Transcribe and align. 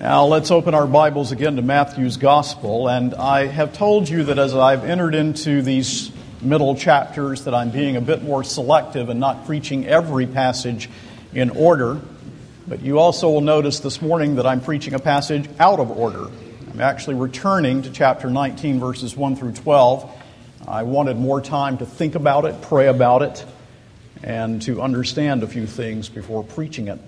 Now, 0.00 0.24
let's 0.24 0.50
open 0.50 0.74
our 0.74 0.86
Bibles 0.86 1.30
again 1.30 1.56
to 1.56 1.62
Matthew's 1.62 2.16
Gospel. 2.16 2.88
And 2.88 3.14
I 3.14 3.44
have 3.48 3.74
told 3.74 4.08
you 4.08 4.24
that 4.24 4.38
as 4.38 4.54
I've 4.54 4.82
entered 4.82 5.14
into 5.14 5.60
these 5.60 6.10
middle 6.40 6.74
chapters, 6.74 7.44
that 7.44 7.54
I'm 7.54 7.68
being 7.68 7.96
a 7.96 8.00
bit 8.00 8.22
more 8.22 8.42
selective 8.42 9.10
and 9.10 9.20
not 9.20 9.44
preaching 9.44 9.86
every 9.86 10.26
passage 10.26 10.88
in 11.34 11.50
order. 11.50 12.00
But 12.66 12.80
you 12.80 12.98
also 12.98 13.28
will 13.28 13.42
notice 13.42 13.80
this 13.80 14.00
morning 14.00 14.36
that 14.36 14.46
I'm 14.46 14.62
preaching 14.62 14.94
a 14.94 14.98
passage 14.98 15.46
out 15.58 15.80
of 15.80 15.90
order. 15.90 16.28
I'm 16.72 16.80
actually 16.80 17.16
returning 17.16 17.82
to 17.82 17.90
chapter 17.90 18.30
19, 18.30 18.80
verses 18.80 19.14
1 19.14 19.36
through 19.36 19.52
12. 19.52 20.10
I 20.66 20.84
wanted 20.84 21.18
more 21.18 21.42
time 21.42 21.76
to 21.76 21.84
think 21.84 22.14
about 22.14 22.46
it, 22.46 22.62
pray 22.62 22.86
about 22.86 23.20
it, 23.20 23.44
and 24.22 24.62
to 24.62 24.80
understand 24.80 25.42
a 25.42 25.46
few 25.46 25.66
things 25.66 26.08
before 26.08 26.42
preaching 26.42 26.88
it. 26.88 26.98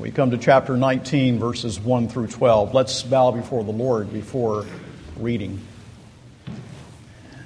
We 0.00 0.10
come 0.10 0.30
to 0.30 0.38
chapter 0.38 0.78
19, 0.78 1.38
verses 1.38 1.78
1 1.78 2.08
through 2.08 2.28
12. 2.28 2.72
Let's 2.72 3.02
bow 3.02 3.32
before 3.32 3.64
the 3.64 3.70
Lord 3.70 4.10
before 4.10 4.64
reading. 5.18 5.60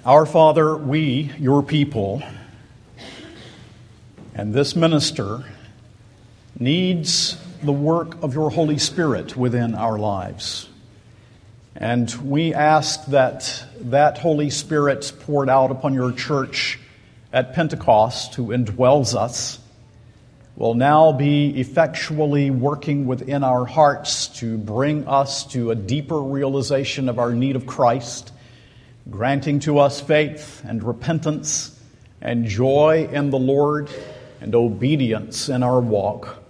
Our 0.06 0.24
Father, 0.24 0.76
we, 0.76 1.32
your 1.40 1.64
people, 1.64 2.22
and 4.36 4.54
this 4.54 4.76
minister 4.76 5.42
needs 6.56 7.36
the 7.60 7.72
work 7.72 8.22
of 8.22 8.34
your 8.34 8.52
Holy 8.52 8.78
Spirit 8.78 9.36
within 9.36 9.74
our 9.74 9.98
lives. 9.98 10.68
And 11.74 12.08
we 12.22 12.54
ask 12.54 13.04
that 13.06 13.64
that 13.80 14.18
Holy 14.18 14.50
Spirit 14.50 15.12
poured 15.22 15.48
out 15.48 15.72
upon 15.72 15.92
your 15.92 16.12
church 16.12 16.78
at 17.32 17.52
Pentecost, 17.52 18.36
who 18.36 18.50
indwells 18.50 19.16
us, 19.16 19.58
will 20.56 20.74
now 20.74 21.10
be 21.10 21.58
effectually 21.60 22.50
working 22.50 23.06
within 23.06 23.42
our 23.42 23.64
hearts 23.64 24.28
to 24.28 24.56
bring 24.56 25.06
us 25.08 25.44
to 25.46 25.72
a 25.72 25.74
deeper 25.74 26.20
realization 26.20 27.08
of 27.08 27.18
our 27.18 27.32
need 27.32 27.56
of 27.56 27.66
Christ, 27.66 28.32
granting 29.10 29.58
to 29.60 29.80
us 29.80 30.00
faith 30.00 30.62
and 30.64 30.82
repentance 30.82 31.78
and 32.20 32.46
joy 32.46 33.08
in 33.12 33.30
the 33.30 33.38
Lord 33.38 33.90
and 34.40 34.54
obedience 34.54 35.48
in 35.48 35.62
our 35.64 35.80
walk. 35.80 36.42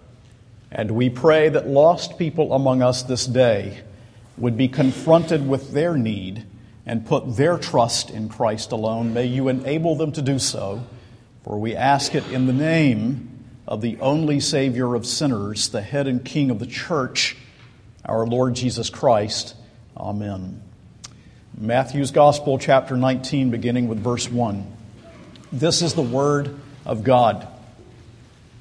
And 0.71 0.91
we 0.91 1.09
pray 1.09 1.49
that 1.49 1.67
lost 1.67 2.19
people 2.19 2.53
among 2.53 2.83
us 2.83 3.05
this 3.05 3.27
day 3.27 3.83
would 4.37 4.57
be 4.57 4.69
confronted 4.69 5.49
with 5.49 5.73
their 5.73 5.97
need 5.97 6.45
and 6.85 7.07
put 7.07 7.37
their 7.37 7.57
trust 7.57 8.11
in 8.11 8.29
Christ 8.29 8.73
alone. 8.73 9.15
May 9.15 9.27
you 9.27 9.49
enable 9.49 9.97
them 9.97 10.13
to 10.13 10.21
do 10.21 10.39
so, 10.39 10.85
for 11.43 11.59
we 11.59 11.75
ask 11.75 12.15
it 12.15 12.27
in 12.31 12.47
the 12.47 12.53
name 12.53 13.34
of 13.67 13.81
the 13.81 13.99
only 14.01 14.41
Savior 14.41 14.95
of 14.95 15.07
sinners, 15.07 15.69
the 15.69 15.81
head 15.81 16.07
and 16.07 16.25
King 16.25 16.51
of 16.51 16.59
the 16.59 16.67
church, 16.67 17.37
our 18.05 18.27
Lord 18.27 18.55
Jesus 18.55 18.91
Christ. 18.91 19.55
Amen. 19.97 20.63
Matthew's 21.57 22.11
Gospel, 22.11 22.59
chapter 22.59 22.97
19, 22.97 23.51
beginning 23.51 23.89
with 23.89 24.03
verse 24.03 24.29
1. 24.29 24.67
This 25.53 25.83
is 25.83 25.95
the 25.95 26.03
Word 26.03 26.59
of 26.85 27.05
God. 27.05 27.47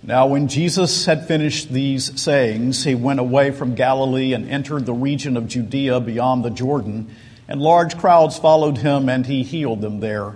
Now, 0.03 0.27
when 0.27 0.47
Jesus 0.47 1.05
had 1.05 1.27
finished 1.27 1.69
these 1.69 2.21
sayings, 2.21 2.83
he 2.83 2.93
went 2.93 3.19
away 3.19 3.51
from 3.51 3.73
Galilee 3.73 4.33
and 4.33 4.49
entered 4.49 4.85
the 4.85 4.93
region 4.93 5.37
of 5.37 5.47
Judea 5.47 6.01
beyond 6.01 6.45
the 6.45 6.49
Jordan, 6.49 7.15
and 7.47 7.61
large 7.61 7.97
crowds 7.97 8.37
followed 8.37 8.77
him, 8.77 9.09
and 9.09 9.25
he 9.25 9.43
healed 9.43 9.81
them 9.81 10.01
there. 10.01 10.35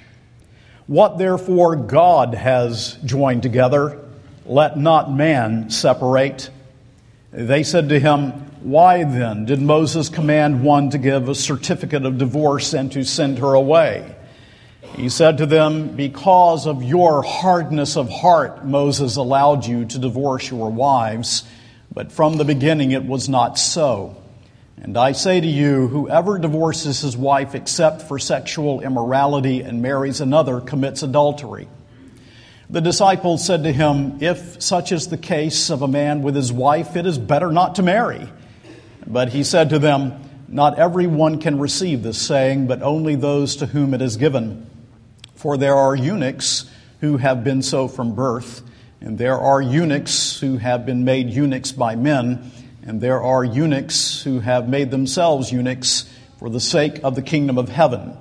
What 0.87 1.17
therefore 1.17 1.75
God 1.75 2.33
has 2.33 2.97
joined 3.05 3.43
together, 3.43 3.99
let 4.45 4.77
not 4.77 5.11
man 5.11 5.69
separate. 5.69 6.49
They 7.31 7.63
said 7.63 7.89
to 7.89 7.99
him, 7.99 8.31
Why 8.61 9.03
then 9.03 9.45
did 9.45 9.61
Moses 9.61 10.09
command 10.09 10.63
one 10.63 10.89
to 10.89 10.97
give 10.97 11.29
a 11.29 11.35
certificate 11.35 12.05
of 12.05 12.17
divorce 12.17 12.73
and 12.73 12.91
to 12.91 13.03
send 13.03 13.39
her 13.39 13.53
away? 13.53 14.15
He 14.95 15.07
said 15.09 15.37
to 15.37 15.45
them, 15.45 15.95
Because 15.95 16.67
of 16.67 16.83
your 16.83 17.21
hardness 17.21 17.95
of 17.95 18.09
heart, 18.09 18.65
Moses 18.65 19.15
allowed 19.15 19.65
you 19.65 19.85
to 19.85 19.99
divorce 19.99 20.49
your 20.49 20.69
wives, 20.69 21.43
but 21.93 22.11
from 22.11 22.37
the 22.37 22.45
beginning 22.45 22.91
it 22.91 23.05
was 23.05 23.29
not 23.29 23.57
so. 23.57 24.20
And 24.83 24.97
I 24.97 25.11
say 25.11 25.39
to 25.39 25.47
you, 25.47 25.87
whoever 25.87 26.39
divorces 26.39 27.01
his 27.01 27.15
wife 27.15 27.53
except 27.53 28.01
for 28.01 28.17
sexual 28.17 28.81
immorality 28.81 29.61
and 29.61 29.83
marries 29.83 30.21
another 30.21 30.59
commits 30.59 31.03
adultery. 31.03 31.67
The 32.67 32.81
disciples 32.81 33.45
said 33.45 33.63
to 33.63 33.71
him, 33.71 34.23
If 34.23 34.59
such 34.63 34.91
is 34.91 35.07
the 35.07 35.19
case 35.19 35.69
of 35.69 35.83
a 35.83 35.87
man 35.87 36.23
with 36.23 36.35
his 36.35 36.51
wife, 36.51 36.95
it 36.95 37.05
is 37.05 37.19
better 37.19 37.51
not 37.51 37.75
to 37.75 37.83
marry. 37.83 38.27
But 39.05 39.29
he 39.29 39.43
said 39.43 39.69
to 39.69 39.77
them, 39.77 40.19
Not 40.47 40.79
everyone 40.79 41.39
can 41.39 41.59
receive 41.59 42.01
this 42.01 42.19
saying, 42.19 42.65
but 42.65 42.81
only 42.81 43.13
those 43.13 43.57
to 43.57 43.67
whom 43.67 43.93
it 43.93 44.01
is 44.01 44.17
given. 44.17 44.67
For 45.35 45.57
there 45.57 45.75
are 45.75 45.95
eunuchs 45.95 46.67
who 47.01 47.17
have 47.17 47.43
been 47.43 47.61
so 47.61 47.87
from 47.87 48.15
birth, 48.15 48.63
and 48.99 49.17
there 49.17 49.37
are 49.37 49.61
eunuchs 49.61 50.39
who 50.39 50.57
have 50.57 50.87
been 50.87 51.03
made 51.03 51.29
eunuchs 51.29 51.71
by 51.71 51.95
men 51.95 52.51
and 52.83 52.99
there 52.99 53.21
are 53.21 53.43
eunuchs 53.43 54.23
who 54.23 54.39
have 54.39 54.67
made 54.67 54.91
themselves 54.91 55.51
eunuchs 55.51 56.11
for 56.39 56.49
the 56.49 56.59
sake 56.59 57.03
of 57.03 57.15
the 57.15 57.21
kingdom 57.21 57.57
of 57.57 57.69
heaven. 57.69 58.17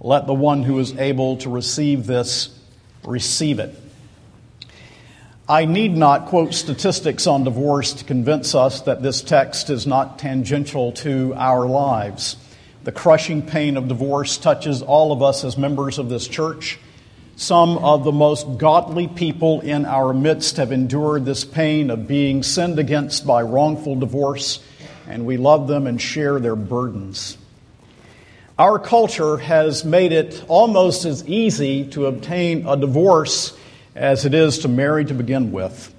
Let 0.00 0.26
the 0.26 0.34
one 0.34 0.62
who 0.62 0.78
is 0.78 0.96
able 0.96 1.36
to 1.38 1.50
receive 1.50 2.06
this 2.06 2.58
receive 3.04 3.58
it. 3.58 3.74
I 5.48 5.64
need 5.64 5.96
not 5.96 6.26
quote 6.26 6.54
statistics 6.54 7.26
on 7.26 7.44
divorce 7.44 7.92
to 7.94 8.04
convince 8.04 8.54
us 8.54 8.82
that 8.82 9.02
this 9.02 9.20
text 9.20 9.68
is 9.68 9.86
not 9.86 10.18
tangential 10.18 10.92
to 10.92 11.34
our 11.36 11.66
lives. 11.66 12.36
The 12.84 12.92
crushing 12.92 13.42
pain 13.42 13.76
of 13.76 13.88
divorce 13.88 14.38
touches 14.38 14.80
all 14.80 15.12
of 15.12 15.22
us 15.22 15.44
as 15.44 15.58
members 15.58 15.98
of 15.98 16.08
this 16.08 16.26
church. 16.26 16.78
Some 17.40 17.78
of 17.78 18.04
the 18.04 18.12
most 18.12 18.58
godly 18.58 19.08
people 19.08 19.62
in 19.62 19.86
our 19.86 20.12
midst 20.12 20.58
have 20.58 20.72
endured 20.72 21.24
this 21.24 21.42
pain 21.42 21.88
of 21.88 22.06
being 22.06 22.42
sinned 22.42 22.78
against 22.78 23.26
by 23.26 23.40
wrongful 23.40 23.96
divorce, 23.96 24.60
and 25.08 25.24
we 25.24 25.38
love 25.38 25.66
them 25.66 25.86
and 25.86 25.98
share 25.98 26.38
their 26.38 26.54
burdens. 26.54 27.38
Our 28.58 28.78
culture 28.78 29.38
has 29.38 29.86
made 29.86 30.12
it 30.12 30.44
almost 30.48 31.06
as 31.06 31.26
easy 31.26 31.86
to 31.92 32.04
obtain 32.08 32.66
a 32.66 32.76
divorce 32.76 33.56
as 33.94 34.26
it 34.26 34.34
is 34.34 34.58
to 34.58 34.68
marry 34.68 35.06
to 35.06 35.14
begin 35.14 35.50
with. 35.50 35.94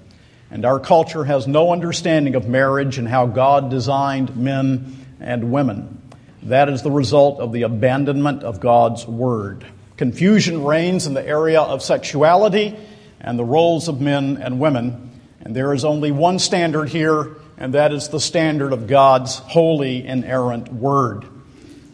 And 0.48 0.64
our 0.64 0.78
culture 0.78 1.24
has 1.24 1.48
no 1.48 1.72
understanding 1.72 2.36
of 2.36 2.46
marriage 2.46 2.98
and 2.98 3.08
how 3.08 3.26
God 3.26 3.68
designed 3.68 4.36
men 4.36 4.96
and 5.18 5.50
women. 5.50 6.00
That 6.44 6.68
is 6.68 6.82
the 6.82 6.92
result 6.92 7.40
of 7.40 7.50
the 7.52 7.62
abandonment 7.62 8.44
of 8.44 8.60
God's 8.60 9.08
Word. 9.08 9.66
Confusion 10.02 10.64
reigns 10.64 11.06
in 11.06 11.14
the 11.14 11.24
area 11.24 11.60
of 11.60 11.80
sexuality 11.80 12.76
and 13.20 13.38
the 13.38 13.44
roles 13.44 13.86
of 13.86 14.00
men 14.00 14.36
and 14.36 14.58
women. 14.58 15.12
And 15.42 15.54
there 15.54 15.72
is 15.72 15.84
only 15.84 16.10
one 16.10 16.40
standard 16.40 16.88
here, 16.88 17.36
and 17.56 17.74
that 17.74 17.92
is 17.92 18.08
the 18.08 18.18
standard 18.18 18.72
of 18.72 18.88
God's 18.88 19.36
holy, 19.36 20.04
inerrant 20.04 20.72
word. 20.72 21.24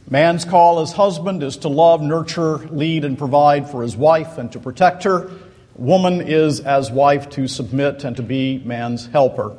Man's 0.09 0.47
call 0.47 0.81
as 0.81 0.93
husband 0.93 1.43
is 1.43 1.59
to 1.59 1.69
love, 1.69 2.00
nurture, 2.00 2.56
lead, 2.56 3.05
and 3.05 3.19
provide 3.19 3.69
for 3.69 3.83
his 3.83 3.94
wife 3.94 4.38
and 4.38 4.50
to 4.53 4.59
protect 4.59 5.05
her. 5.05 5.31
Woman 5.75 6.23
is 6.23 6.61
as 6.61 6.91
wife 6.91 7.29
to 7.33 7.47
submit 7.47 8.05
and 8.05 8.17
to 8.17 8.23
be 8.23 8.62
man's 8.65 9.05
helper. 9.09 9.55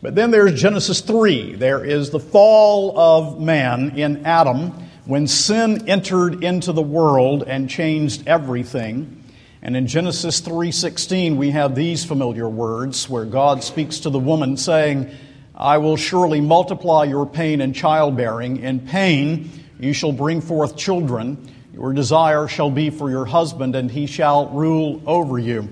But 0.00 0.14
then 0.14 0.30
there's 0.30 0.60
Genesis 0.60 1.00
3. 1.00 1.56
There 1.56 1.84
is 1.84 2.10
the 2.10 2.20
fall 2.20 2.96
of 2.96 3.40
man 3.40 3.98
in 3.98 4.26
Adam 4.26 4.74
when 5.06 5.26
sin 5.26 5.88
entered 5.88 6.42
into 6.42 6.72
the 6.72 6.82
world 6.82 7.44
and 7.46 7.68
changed 7.68 8.26
everything. 8.26 9.22
And 9.62 9.76
in 9.76 9.86
Genesis 9.86 10.40
3:16 10.40 11.36
we 11.36 11.50
have 11.50 11.74
these 11.74 12.04
familiar 12.04 12.48
words 12.48 13.08
where 13.08 13.24
God 13.24 13.62
speaks 13.62 14.00
to 14.00 14.10
the 14.10 14.18
woman 14.18 14.56
saying, 14.56 15.08
"I 15.54 15.78
will 15.78 15.96
surely 15.96 16.40
multiply 16.40 17.04
your 17.04 17.26
pain 17.26 17.60
in 17.60 17.72
childbearing. 17.72 18.58
In 18.58 18.80
pain 18.80 19.50
you 19.78 19.92
shall 19.92 20.12
bring 20.12 20.40
forth 20.40 20.76
children. 20.76 21.38
Your 21.74 21.92
desire 21.92 22.46
shall 22.46 22.70
be 22.70 22.90
for 22.90 23.10
your 23.10 23.24
husband 23.26 23.74
and 23.74 23.90
he 23.90 24.06
shall 24.06 24.46
rule 24.48 25.02
over 25.06 25.38
you." 25.38 25.68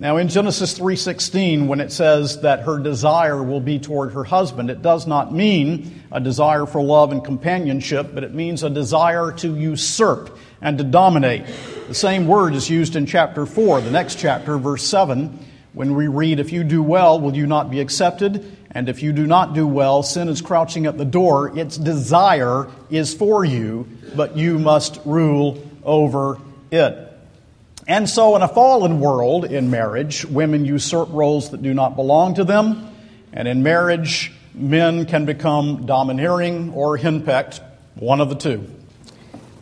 Now 0.00 0.16
in 0.16 0.28
Genesis 0.28 0.78
3:16 0.78 1.66
when 1.66 1.78
it 1.78 1.92
says 1.92 2.40
that 2.40 2.60
her 2.60 2.78
desire 2.78 3.42
will 3.42 3.60
be 3.60 3.78
toward 3.78 4.14
her 4.14 4.24
husband, 4.24 4.70
it 4.70 4.80
does 4.80 5.06
not 5.06 5.34
mean 5.34 6.00
a 6.10 6.18
desire 6.18 6.64
for 6.64 6.80
love 6.80 7.12
and 7.12 7.22
companionship, 7.22 8.14
but 8.14 8.24
it 8.24 8.32
means 8.32 8.62
a 8.62 8.70
desire 8.70 9.30
to 9.32 9.54
usurp 9.54 10.38
and 10.62 10.78
to 10.78 10.84
dominate. 10.84 11.44
The 11.88 11.94
same 11.94 12.26
word 12.26 12.54
is 12.54 12.70
used 12.70 12.96
in 12.96 13.04
chapter 13.04 13.44
4, 13.44 13.82
the 13.82 13.90
next 13.90 14.18
chapter, 14.18 14.56
verse 14.56 14.84
7, 14.84 15.38
when 15.74 15.94
we 15.94 16.08
read, 16.08 16.40
If 16.40 16.50
you 16.50 16.64
do 16.64 16.82
well, 16.82 17.20
will 17.20 17.36
you 17.36 17.46
not 17.46 17.70
be 17.70 17.80
accepted? 17.80 18.56
And 18.70 18.88
if 18.88 19.02
you 19.02 19.12
do 19.12 19.26
not 19.26 19.52
do 19.52 19.66
well, 19.66 20.02
sin 20.02 20.30
is 20.30 20.40
crouching 20.40 20.86
at 20.86 20.96
the 20.96 21.04
door. 21.04 21.58
Its 21.58 21.76
desire 21.76 22.68
is 22.88 23.12
for 23.12 23.44
you, 23.44 23.86
but 24.16 24.34
you 24.34 24.58
must 24.58 24.98
rule 25.04 25.62
over 25.84 26.38
it. 26.70 27.09
And 27.90 28.08
so, 28.08 28.36
in 28.36 28.42
a 28.42 28.46
fallen 28.46 29.00
world, 29.00 29.44
in 29.44 29.68
marriage, 29.68 30.24
women 30.24 30.64
usurp 30.64 31.08
roles 31.10 31.50
that 31.50 31.60
do 31.60 31.74
not 31.74 31.96
belong 31.96 32.34
to 32.34 32.44
them. 32.44 32.88
And 33.32 33.48
in 33.48 33.64
marriage, 33.64 34.30
men 34.54 35.06
can 35.06 35.24
become 35.24 35.86
domineering 35.86 36.72
or 36.72 36.96
henpecked, 36.96 37.60
one 37.96 38.20
of 38.20 38.28
the 38.28 38.36
two. 38.36 38.70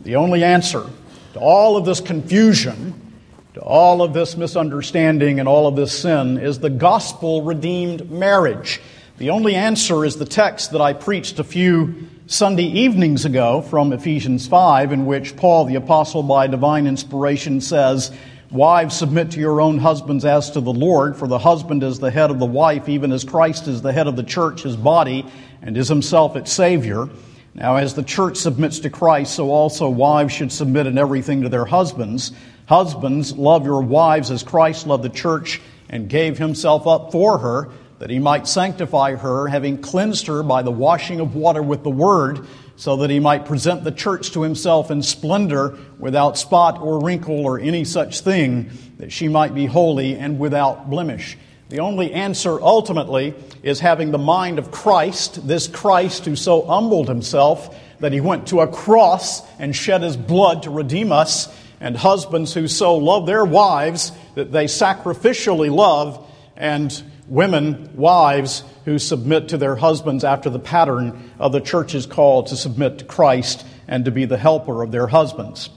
The 0.01 0.17
only 0.17 0.43
answer 0.43 0.85
to 1.33 1.39
all 1.39 1.75
of 1.75 1.85
this 1.85 2.01
confusion, 2.01 3.15
to 3.55 3.61
all 3.61 4.03
of 4.03 4.13
this 4.13 4.37
misunderstanding, 4.37 5.39
and 5.39 5.49
all 5.49 5.65
of 5.65 5.75
this 5.75 5.99
sin 5.99 6.37
is 6.37 6.59
the 6.59 6.69
gospel 6.69 7.41
redeemed 7.41 8.11
marriage. 8.11 8.79
The 9.17 9.31
only 9.31 9.55
answer 9.55 10.05
is 10.05 10.17
the 10.17 10.25
text 10.25 10.73
that 10.73 10.81
I 10.81 10.93
preached 10.93 11.39
a 11.39 11.43
few 11.43 12.07
Sunday 12.31 12.65
evenings 12.65 13.25
ago 13.25 13.59
from 13.59 13.91
Ephesians 13.91 14.45
5, 14.45 14.91
in 14.91 15.07
which 15.07 15.35
Paul, 15.35 15.65
the 15.65 15.73
apostle 15.73 16.21
by 16.21 16.45
divine 16.45 16.85
inspiration, 16.85 17.59
says, 17.59 18.11
Wives, 18.51 18.95
submit 18.95 19.31
to 19.31 19.39
your 19.39 19.59
own 19.59 19.79
husbands 19.79 20.23
as 20.25 20.51
to 20.51 20.61
the 20.61 20.71
Lord, 20.71 21.17
for 21.17 21.27
the 21.27 21.39
husband 21.39 21.81
is 21.81 21.97
the 21.97 22.11
head 22.11 22.29
of 22.29 22.37
the 22.37 22.45
wife, 22.45 22.87
even 22.87 23.11
as 23.11 23.23
Christ 23.23 23.67
is 23.67 23.81
the 23.81 23.91
head 23.91 24.05
of 24.05 24.15
the 24.15 24.21
church, 24.21 24.61
his 24.61 24.75
body, 24.75 25.25
and 25.63 25.75
is 25.75 25.87
himself 25.87 26.35
its 26.35 26.51
Savior. 26.51 27.09
Now, 27.55 27.77
as 27.77 27.95
the 27.95 28.03
church 28.03 28.37
submits 28.37 28.77
to 28.81 28.91
Christ, 28.91 29.33
so 29.33 29.49
also 29.49 29.89
wives 29.89 30.31
should 30.31 30.51
submit 30.51 30.85
in 30.85 30.99
everything 30.99 31.41
to 31.41 31.49
their 31.49 31.65
husbands. 31.65 32.31
Husbands, 32.67 33.35
love 33.35 33.65
your 33.65 33.81
wives 33.81 34.29
as 34.29 34.43
Christ 34.43 34.85
loved 34.85 35.03
the 35.03 35.09
church 35.09 35.59
and 35.89 36.07
gave 36.07 36.37
himself 36.37 36.85
up 36.85 37.11
for 37.11 37.39
her 37.39 37.69
that 37.99 38.09
he 38.09 38.19
might 38.19 38.47
sanctify 38.47 39.15
her, 39.15 39.47
having 39.47 39.81
cleansed 39.81 40.27
her 40.27 40.41
by 40.41 40.63
the 40.63 40.71
washing 40.71 41.19
of 41.19 41.35
water 41.35 41.61
with 41.61 41.83
the 41.83 41.89
word, 41.89 42.47
so 42.75 42.95
that 42.97 43.09
he 43.09 43.19
might 43.19 43.45
present 43.45 43.83
the 43.83 43.91
church 43.91 44.31
to 44.31 44.41
himself 44.41 44.89
in 44.89 45.03
splendor, 45.03 45.77
without 45.99 46.37
spot 46.37 46.81
or 46.81 47.03
wrinkle 47.03 47.45
or 47.45 47.59
any 47.59 47.83
such 47.83 48.21
thing, 48.21 48.71
that 48.97 49.11
she 49.11 49.27
might 49.27 49.53
be 49.53 49.65
holy 49.65 50.17
and 50.17 50.39
without 50.39 50.89
blemish. 50.89 51.37
The 51.67 51.81
only 51.81 52.13
answer 52.13 52.59
ultimately 52.59 53.35
is 53.61 53.81
having 53.81 54.11
the 54.11 54.17
mind 54.17 54.59
of 54.59 54.71
Christ, 54.71 55.45
this 55.45 55.67
Christ 55.67 56.25
who 56.25 56.35
so 56.35 56.65
humbled 56.65 57.09
himself 57.09 57.77
that 57.99 58.13
he 58.13 58.21
went 58.21 58.47
to 58.47 58.61
a 58.61 58.67
cross 58.67 59.41
and 59.59 59.75
shed 59.75 60.01
his 60.01 60.15
blood 60.15 60.63
to 60.63 60.69
redeem 60.69 61.11
us, 61.11 61.53
and 61.81 61.95
husbands 61.95 62.53
who 62.53 62.67
so 62.67 62.95
love 62.95 63.25
their 63.25 63.45
wives 63.45 64.13
that 64.35 64.51
they 64.51 64.65
sacrificially 64.65 65.73
love 65.73 66.25
and 66.55 67.03
women, 67.29 67.95
wives 67.95 68.63
who 68.85 68.99
submit 68.99 69.49
to 69.49 69.57
their 69.57 69.75
husbands 69.75 70.23
after 70.23 70.49
the 70.49 70.59
pattern 70.59 71.31
of 71.39 71.51
the 71.51 71.61
church's 71.61 72.05
call 72.05 72.43
to 72.43 72.55
submit 72.55 72.99
to 72.99 73.05
Christ 73.05 73.65
and 73.87 74.05
to 74.05 74.11
be 74.11 74.25
the 74.25 74.37
helper 74.37 74.83
of 74.83 74.91
their 74.91 75.07
husbands. 75.07 75.69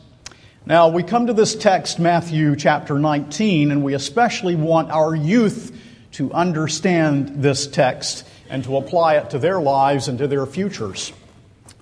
Now, 0.65 0.89
we 0.89 1.03
come 1.03 1.27
to 1.27 1.33
this 1.33 1.55
text, 1.55 1.99
Matthew 1.99 2.57
chapter 2.57 2.99
19, 2.99 3.71
and 3.71 3.83
we 3.83 3.95
especially 3.95 4.55
want 4.55 4.91
our 4.91 5.15
youth 5.15 5.77
to 6.13 6.33
understand 6.33 7.43
this 7.43 7.67
text 7.67 8.27
and 8.49 8.63
to 8.65 8.77
apply 8.77 9.17
it 9.17 9.31
to 9.31 9.39
their 9.39 9.61
lives 9.61 10.09
and 10.09 10.19
to 10.19 10.29
their 10.29 10.47
futures. 10.47 11.13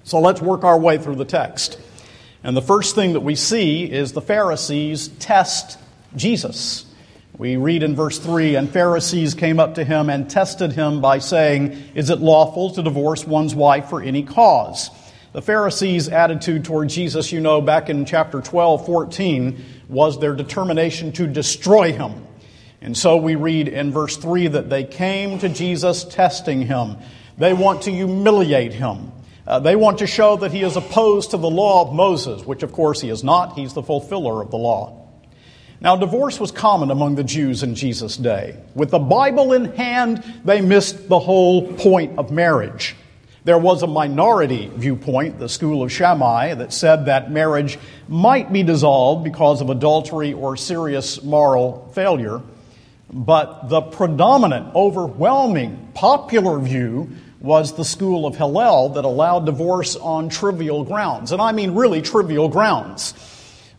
So 0.05 0.19
let's 0.21 0.41
work 0.41 0.65
our 0.65 0.79
way 0.79 0.99
through 0.99 1.17
the 1.17 1.25
text. 1.25 1.79
And 2.43 2.57
the 2.57 2.63
first 2.63 2.95
thing 2.95 3.13
that 3.13 3.21
we 3.21 3.35
see 3.35 3.91
is 3.91 4.13
the 4.13 4.23
Pharisees 4.23 5.09
test 5.09 5.79
Jesus. 6.17 6.87
We 7.41 7.57
read 7.57 7.83
in 7.83 7.97
verse 7.97 8.19
3 8.19 8.57
And 8.57 8.71
Pharisees 8.71 9.33
came 9.33 9.59
up 9.59 9.77
to 9.77 9.85
him 9.85 10.11
and 10.11 10.29
tested 10.29 10.73
him 10.73 11.01
by 11.01 11.21
saying, 11.21 11.73
Is 11.95 12.11
it 12.11 12.19
lawful 12.19 12.69
to 12.73 12.83
divorce 12.83 13.27
one's 13.27 13.55
wife 13.55 13.89
for 13.89 14.03
any 14.03 14.25
cause? 14.25 14.91
The 15.33 15.41
Pharisees' 15.41 16.11
attitude 16.11 16.67
toward 16.67 16.91
Jesus, 16.91 17.33
you 17.33 17.41
know, 17.41 17.63
back 17.63 17.89
in 17.89 18.05
chapter 18.05 18.43
12, 18.43 18.85
14, 18.85 19.65
was 19.89 20.21
their 20.21 20.35
determination 20.35 21.13
to 21.13 21.27
destroy 21.27 21.95
him. 21.95 22.27
And 22.83 22.95
so 22.95 23.17
we 23.17 23.37
read 23.37 23.69
in 23.69 23.91
verse 23.91 24.19
3 24.19 24.49
that 24.49 24.69
they 24.69 24.85
came 24.85 25.39
to 25.39 25.49
Jesus 25.49 26.05
testing 26.05 26.61
him. 26.61 26.99
They 27.39 27.55
want 27.55 27.85
to 27.85 27.91
humiliate 27.91 28.75
him. 28.75 29.13
Uh, 29.47 29.61
they 29.61 29.77
want 29.77 30.01
to 30.01 30.07
show 30.07 30.37
that 30.37 30.53
he 30.53 30.61
is 30.61 30.77
opposed 30.77 31.31
to 31.31 31.39
the 31.39 31.49
law 31.49 31.89
of 31.89 31.95
Moses, 31.95 32.45
which 32.45 32.63
of 32.63 32.73
course 32.73 33.01
he 33.01 33.09
is 33.09 33.25
not. 33.25 33.55
He's 33.55 33.73
the 33.73 33.83
fulfiller 33.83 34.43
of 34.43 34.51
the 34.51 34.59
law. 34.59 35.10
Now, 35.83 35.97
divorce 35.97 36.39
was 36.39 36.53
common 36.53 36.91
among 36.91 37.15
the 37.15 37.25
Jews 37.25 37.63
in 37.63 37.75
Jesus' 37.75 38.19
day. 38.19 38.57
With 38.75 38.91
the 38.91 38.99
Bible 38.99 39.55
in 39.55 39.65
hand, 39.77 40.23
they 40.45 40.61
missed 40.61 41.09
the 41.09 41.19
whole 41.19 41.73
point 41.73 42.19
of 42.19 42.31
marriage. 42.31 42.97
There 43.45 43.57
was 43.57 43.83
a 43.83 43.87
minority 43.87 44.71
viewpoint, 44.75 45.39
the 45.39 45.49
school 45.49 45.83
of 45.83 45.91
Shammai, 45.91 46.53
that 46.55 46.75
said 46.75 47.07
that 47.07 47.33
marriage 47.33 47.79
might 48.09 48.53
be 48.53 48.63
dissolved 48.63 49.25
because 49.25 49.63
of 49.63 49.71
adultery 49.71 50.35
or 50.35 50.59
serious 50.59 51.23
moral 51.23 51.91
failure. 51.95 52.43
But 53.11 53.71
the 53.71 53.81
predominant, 53.81 54.75
overwhelming, 54.75 55.93
popular 55.95 56.59
view 56.59 57.11
was 57.41 57.73
the 57.73 57.87
school 57.87 58.27
of 58.27 58.37
Hillel 58.37 58.91
that 58.91 59.07
allowed 59.07 59.47
divorce 59.47 59.97
on 59.97 60.29
trivial 60.29 60.85
grounds. 60.85 61.33
And 61.33 61.41
I 61.41 61.53
mean 61.53 61.75
really 61.75 62.03
trivial 62.03 62.51
grounds. 62.51 63.15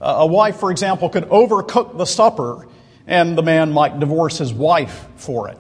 A 0.04 0.26
wife, 0.26 0.58
for 0.58 0.72
example, 0.72 1.10
could 1.10 1.26
overcook 1.26 1.98
the 1.98 2.06
supper 2.06 2.68
and 3.06 3.38
the 3.38 3.44
man 3.44 3.72
might 3.72 4.00
divorce 4.00 4.40
his 4.40 4.52
wife 4.52 5.08
for 5.16 5.50
it. 5.50 5.58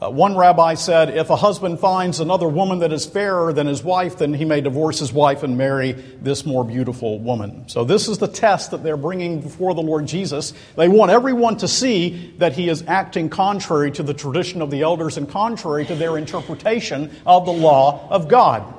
Uh, 0.00 0.08
one 0.10 0.36
rabbi 0.36 0.74
said 0.74 1.10
if 1.10 1.28
a 1.28 1.34
husband 1.34 1.80
finds 1.80 2.20
another 2.20 2.48
woman 2.48 2.80
that 2.80 2.92
is 2.92 3.04
fairer 3.04 3.52
than 3.52 3.66
his 3.66 3.82
wife, 3.82 4.18
then 4.18 4.32
he 4.32 4.44
may 4.44 4.60
divorce 4.60 5.00
his 5.00 5.12
wife 5.12 5.42
and 5.42 5.58
marry 5.58 5.92
this 5.92 6.46
more 6.46 6.64
beautiful 6.64 7.18
woman. 7.18 7.68
So, 7.68 7.82
this 7.84 8.06
is 8.06 8.18
the 8.18 8.28
test 8.28 8.70
that 8.70 8.84
they're 8.84 8.96
bringing 8.96 9.40
before 9.40 9.74
the 9.74 9.82
Lord 9.82 10.06
Jesus. 10.06 10.54
They 10.76 10.88
want 10.88 11.10
everyone 11.10 11.56
to 11.58 11.68
see 11.68 12.32
that 12.38 12.52
he 12.52 12.68
is 12.68 12.84
acting 12.86 13.28
contrary 13.28 13.90
to 13.92 14.04
the 14.04 14.14
tradition 14.14 14.62
of 14.62 14.70
the 14.70 14.82
elders 14.82 15.16
and 15.16 15.28
contrary 15.28 15.84
to 15.86 15.96
their 15.96 16.16
interpretation 16.16 17.10
of 17.26 17.44
the 17.44 17.52
law 17.52 18.08
of 18.08 18.28
God. 18.28 18.77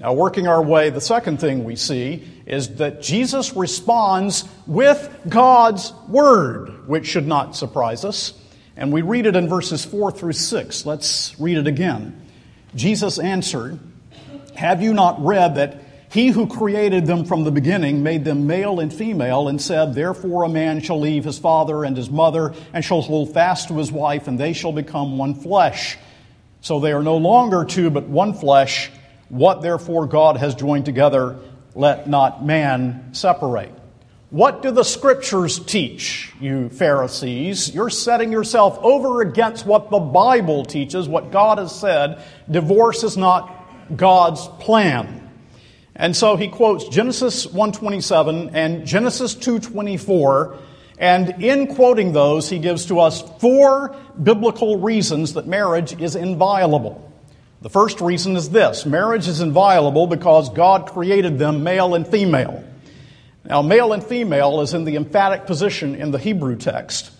Now, 0.00 0.12
working 0.12 0.46
our 0.46 0.62
way, 0.62 0.90
the 0.90 1.00
second 1.00 1.40
thing 1.40 1.64
we 1.64 1.74
see 1.74 2.26
is 2.46 2.76
that 2.76 3.02
Jesus 3.02 3.54
responds 3.54 4.44
with 4.66 5.16
God's 5.28 5.92
Word, 6.06 6.86
which 6.86 7.06
should 7.06 7.26
not 7.26 7.56
surprise 7.56 8.04
us. 8.04 8.32
And 8.76 8.92
we 8.92 9.02
read 9.02 9.26
it 9.26 9.34
in 9.34 9.48
verses 9.48 9.84
4 9.84 10.12
through 10.12 10.34
6. 10.34 10.86
Let's 10.86 11.38
read 11.40 11.58
it 11.58 11.66
again. 11.66 12.28
Jesus 12.76 13.18
answered, 13.18 13.80
Have 14.54 14.82
you 14.82 14.94
not 14.94 15.20
read 15.24 15.56
that 15.56 15.82
he 16.10 16.28
who 16.28 16.46
created 16.46 17.06
them 17.06 17.24
from 17.24 17.44
the 17.44 17.50
beginning 17.50 18.02
made 18.02 18.24
them 18.24 18.46
male 18.46 18.80
and 18.80 18.92
female, 18.92 19.48
and 19.48 19.60
said, 19.60 19.94
Therefore 19.94 20.44
a 20.44 20.48
man 20.48 20.80
shall 20.80 21.00
leave 21.00 21.24
his 21.24 21.38
father 21.38 21.84
and 21.84 21.96
his 21.96 22.08
mother, 22.08 22.54
and 22.72 22.84
shall 22.84 23.02
hold 23.02 23.34
fast 23.34 23.68
to 23.68 23.74
his 23.74 23.92
wife, 23.92 24.28
and 24.28 24.38
they 24.38 24.52
shall 24.52 24.72
become 24.72 25.18
one 25.18 25.34
flesh. 25.34 25.98
So 26.60 26.80
they 26.80 26.92
are 26.92 27.02
no 27.02 27.16
longer 27.16 27.64
two, 27.64 27.90
but 27.90 28.04
one 28.04 28.32
flesh. 28.32 28.90
What 29.28 29.62
therefore 29.62 30.06
God 30.06 30.36
has 30.36 30.54
joined 30.54 30.84
together, 30.84 31.38
let 31.74 32.08
not 32.08 32.44
man 32.44 33.10
separate. 33.12 33.72
What 34.30 34.62
do 34.62 34.70
the 34.70 34.84
scriptures 34.84 35.58
teach, 35.58 36.32
you 36.40 36.68
Pharisees? 36.68 37.74
You're 37.74 37.88
setting 37.88 38.30
yourself 38.30 38.78
over 38.82 39.22
against 39.22 39.64
what 39.64 39.90
the 39.90 39.98
Bible 39.98 40.64
teaches, 40.64 41.08
what 41.08 41.30
God 41.30 41.58
has 41.58 41.74
said. 41.74 42.22
Divorce 42.50 43.04
is 43.04 43.16
not 43.16 43.54
God's 43.96 44.46
plan. 44.60 45.30
And 45.96 46.14
so 46.14 46.36
he 46.36 46.48
quotes 46.48 46.88
Genesis 46.88 47.46
127 47.46 48.50
and 48.54 48.86
Genesis 48.86 49.34
224 49.34 50.58
and 50.98 51.42
in 51.42 51.68
quoting 51.68 52.12
those, 52.12 52.48
he 52.48 52.58
gives 52.58 52.86
to 52.86 53.00
us 53.00 53.22
four 53.38 53.94
biblical 54.20 54.80
reasons 54.80 55.34
that 55.34 55.46
marriage 55.46 55.98
is 56.00 56.16
inviolable. 56.16 57.07
The 57.60 57.70
first 57.70 58.00
reason 58.00 58.36
is 58.36 58.50
this 58.50 58.86
marriage 58.86 59.26
is 59.26 59.40
inviolable 59.40 60.06
because 60.06 60.50
God 60.50 60.86
created 60.86 61.38
them 61.38 61.64
male 61.64 61.94
and 61.94 62.06
female. 62.06 62.64
Now, 63.44 63.62
male 63.62 63.92
and 63.92 64.04
female 64.04 64.60
is 64.60 64.74
in 64.74 64.84
the 64.84 64.96
emphatic 64.96 65.46
position 65.46 65.94
in 65.94 66.10
the 66.10 66.18
Hebrew 66.18 66.56
text. 66.56 67.10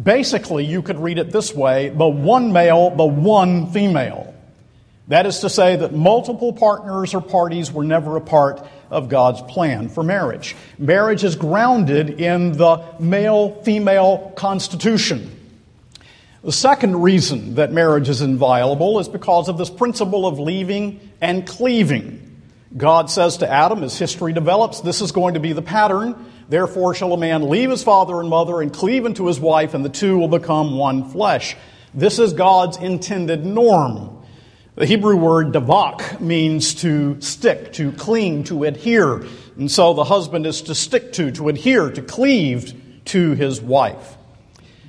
Basically, 0.00 0.64
you 0.64 0.82
could 0.82 0.98
read 0.98 1.18
it 1.18 1.30
this 1.30 1.54
way 1.54 1.88
the 1.88 2.06
one 2.06 2.52
male, 2.52 2.94
the 2.94 3.06
one 3.06 3.72
female. 3.72 4.34
That 5.08 5.26
is 5.26 5.40
to 5.40 5.48
say, 5.48 5.76
that 5.76 5.94
multiple 5.94 6.52
partners 6.52 7.14
or 7.14 7.20
parties 7.20 7.70
were 7.70 7.84
never 7.84 8.16
a 8.16 8.20
part 8.20 8.66
of 8.90 9.08
God's 9.08 9.40
plan 9.42 9.88
for 9.88 10.02
marriage. 10.02 10.56
Marriage 10.78 11.22
is 11.22 11.36
grounded 11.36 12.20
in 12.20 12.52
the 12.52 12.84
male 12.98 13.62
female 13.62 14.32
constitution. 14.36 15.35
The 16.46 16.52
second 16.52 17.02
reason 17.02 17.56
that 17.56 17.72
marriage 17.72 18.08
is 18.08 18.20
inviolable 18.20 19.00
is 19.00 19.08
because 19.08 19.48
of 19.48 19.58
this 19.58 19.68
principle 19.68 20.28
of 20.28 20.38
leaving 20.38 21.00
and 21.20 21.44
cleaving. 21.44 22.40
God 22.76 23.10
says 23.10 23.38
to 23.38 23.50
Adam, 23.50 23.82
as 23.82 23.98
history 23.98 24.32
develops, 24.32 24.80
this 24.80 25.00
is 25.00 25.10
going 25.10 25.34
to 25.34 25.40
be 25.40 25.52
the 25.52 25.60
pattern. 25.60 26.14
Therefore, 26.48 26.94
shall 26.94 27.12
a 27.12 27.16
man 27.18 27.48
leave 27.48 27.70
his 27.70 27.82
father 27.82 28.20
and 28.20 28.28
mother 28.28 28.60
and 28.60 28.72
cleave 28.72 29.06
unto 29.06 29.26
his 29.26 29.40
wife, 29.40 29.74
and 29.74 29.84
the 29.84 29.88
two 29.88 30.18
will 30.18 30.28
become 30.28 30.76
one 30.76 31.10
flesh. 31.10 31.56
This 31.92 32.20
is 32.20 32.32
God's 32.32 32.76
intended 32.76 33.44
norm. 33.44 34.24
The 34.76 34.86
Hebrew 34.86 35.16
word 35.16 35.48
davak 35.48 36.20
means 36.20 36.76
to 36.76 37.20
stick, 37.20 37.72
to 37.72 37.90
cling, 37.90 38.44
to 38.44 38.62
adhere. 38.62 39.26
And 39.56 39.68
so 39.68 39.94
the 39.94 40.04
husband 40.04 40.46
is 40.46 40.62
to 40.62 40.76
stick 40.76 41.12
to, 41.14 41.32
to 41.32 41.48
adhere, 41.48 41.90
to 41.90 42.02
cleave 42.02 43.02
to 43.06 43.32
his 43.32 43.60
wife. 43.60 44.15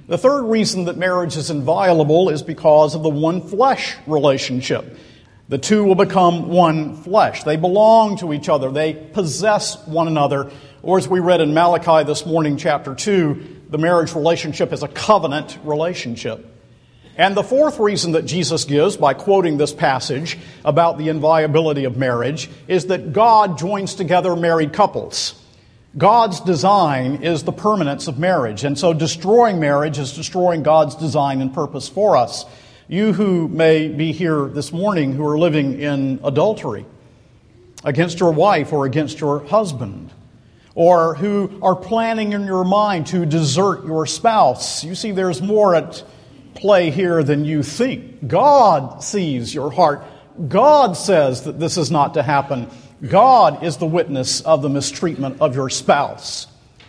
The 0.07 0.17
third 0.17 0.43
reason 0.43 0.85
that 0.85 0.95
marriage 0.95 1.35
is 1.35 1.49
inviolable 1.49 2.29
is 2.29 2.41
because 2.41 2.95
of 2.95 3.03
the 3.03 3.09
one 3.09 3.41
flesh 3.41 3.97
relationship. 4.07 4.97
The 5.49 5.57
two 5.57 5.83
will 5.83 5.95
become 5.95 6.47
one 6.47 6.95
flesh. 6.95 7.43
They 7.43 7.57
belong 7.57 8.17
to 8.17 8.31
each 8.31 8.47
other. 8.47 8.71
They 8.71 8.93
possess 8.93 9.85
one 9.85 10.07
another. 10.07 10.49
Or 10.81 10.97
as 10.97 11.09
we 11.09 11.19
read 11.19 11.41
in 11.41 11.53
Malachi 11.53 12.05
this 12.05 12.25
morning, 12.25 12.55
chapter 12.55 12.95
2, 12.95 13.63
the 13.69 13.77
marriage 13.77 14.15
relationship 14.15 14.71
is 14.71 14.81
a 14.81 14.87
covenant 14.87 15.57
relationship. 15.65 16.53
And 17.17 17.35
the 17.35 17.43
fourth 17.43 17.77
reason 17.77 18.13
that 18.13 18.25
Jesus 18.25 18.63
gives 18.63 18.95
by 18.95 19.13
quoting 19.13 19.57
this 19.57 19.73
passage 19.73 20.37
about 20.63 20.97
the 20.97 21.09
inviolability 21.09 21.83
of 21.83 21.97
marriage 21.97 22.49
is 22.69 22.85
that 22.85 23.11
God 23.11 23.57
joins 23.57 23.95
together 23.95 24.37
married 24.37 24.71
couples. 24.71 25.41
God's 25.97 26.41
design 26.41 27.23
is 27.23 27.43
the 27.43 27.51
permanence 27.51 28.07
of 28.07 28.19
marriage. 28.19 28.63
And 28.63 28.77
so 28.77 28.93
destroying 28.93 29.59
marriage 29.59 29.97
is 29.97 30.13
destroying 30.13 30.61
God's 30.61 30.95
design 30.95 31.41
and 31.41 31.53
purpose 31.53 31.89
for 31.89 32.15
us. 32.15 32.45
You 32.87 33.13
who 33.13 33.47
may 33.47 33.87
be 33.87 34.11
here 34.11 34.45
this 34.45 34.71
morning 34.71 35.13
who 35.13 35.25
are 35.25 35.39
living 35.39 35.79
in 35.81 36.19
adultery 36.23 36.85
against 37.83 38.19
your 38.19 38.31
wife 38.31 38.73
or 38.73 38.85
against 38.85 39.19
your 39.19 39.39
husband, 39.45 40.13
or 40.75 41.15
who 41.15 41.59
are 41.63 41.75
planning 41.75 42.33
in 42.33 42.45
your 42.45 42.63
mind 42.63 43.07
to 43.07 43.25
desert 43.25 43.85
your 43.85 44.05
spouse, 44.05 44.83
you 44.83 44.93
see, 44.93 45.11
there's 45.11 45.41
more 45.41 45.73
at 45.73 46.03
play 46.53 46.91
here 46.91 47.23
than 47.23 47.45
you 47.45 47.63
think. 47.63 48.27
God 48.27 49.03
sees 49.03 49.53
your 49.53 49.71
heart. 49.71 50.03
God 50.47 50.95
says 50.95 51.43
that 51.43 51.59
this 51.59 51.77
is 51.77 51.89
not 51.89 52.13
to 52.13 52.21
happen. 52.21 52.69
God 53.05 53.63
is 53.63 53.77
the 53.77 53.85
witness 53.85 54.41
of 54.41 54.61
the 54.61 54.69
mistreatment 54.69 55.39
of 55.41 55.55
your 55.55 55.69
spouse. 55.69 56.47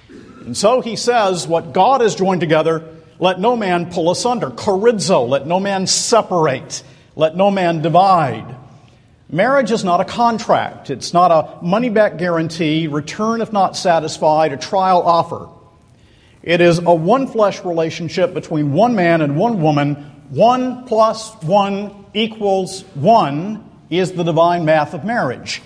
And 0.08 0.56
so 0.56 0.80
he 0.80 0.96
says, 0.96 1.46
What 1.46 1.72
God 1.72 2.00
has 2.00 2.14
joined 2.14 2.40
together, 2.40 2.96
let 3.18 3.38
no 3.40 3.56
man 3.56 3.90
pull 3.90 4.10
asunder. 4.10 4.50
Chorizo, 4.50 5.28
let 5.28 5.46
no 5.46 5.60
man 5.60 5.86
separate. 5.86 6.82
Let 7.16 7.36
no 7.36 7.50
man 7.50 7.82
divide. 7.82 8.56
Marriage 9.30 9.70
is 9.70 9.84
not 9.84 10.00
a 10.00 10.04
contract. 10.06 10.88
It's 10.88 11.12
not 11.12 11.30
a 11.30 11.62
money 11.62 11.90
back 11.90 12.16
guarantee, 12.16 12.86
return 12.86 13.42
if 13.42 13.52
not 13.52 13.76
satisfied, 13.76 14.52
a 14.52 14.56
trial 14.56 15.02
offer. 15.02 15.48
It 16.42 16.62
is 16.62 16.78
a 16.78 16.94
one 16.94 17.26
flesh 17.26 17.62
relationship 17.64 18.32
between 18.32 18.72
one 18.72 18.94
man 18.94 19.20
and 19.20 19.36
one 19.36 19.60
woman. 19.60 19.96
One 20.30 20.84
plus 20.84 21.34
one 21.42 22.06
equals 22.14 22.82
one 22.94 23.68
is 23.90 24.12
the 24.12 24.22
divine 24.22 24.64
math 24.64 24.94
of 24.94 25.04
marriage. 25.04 25.60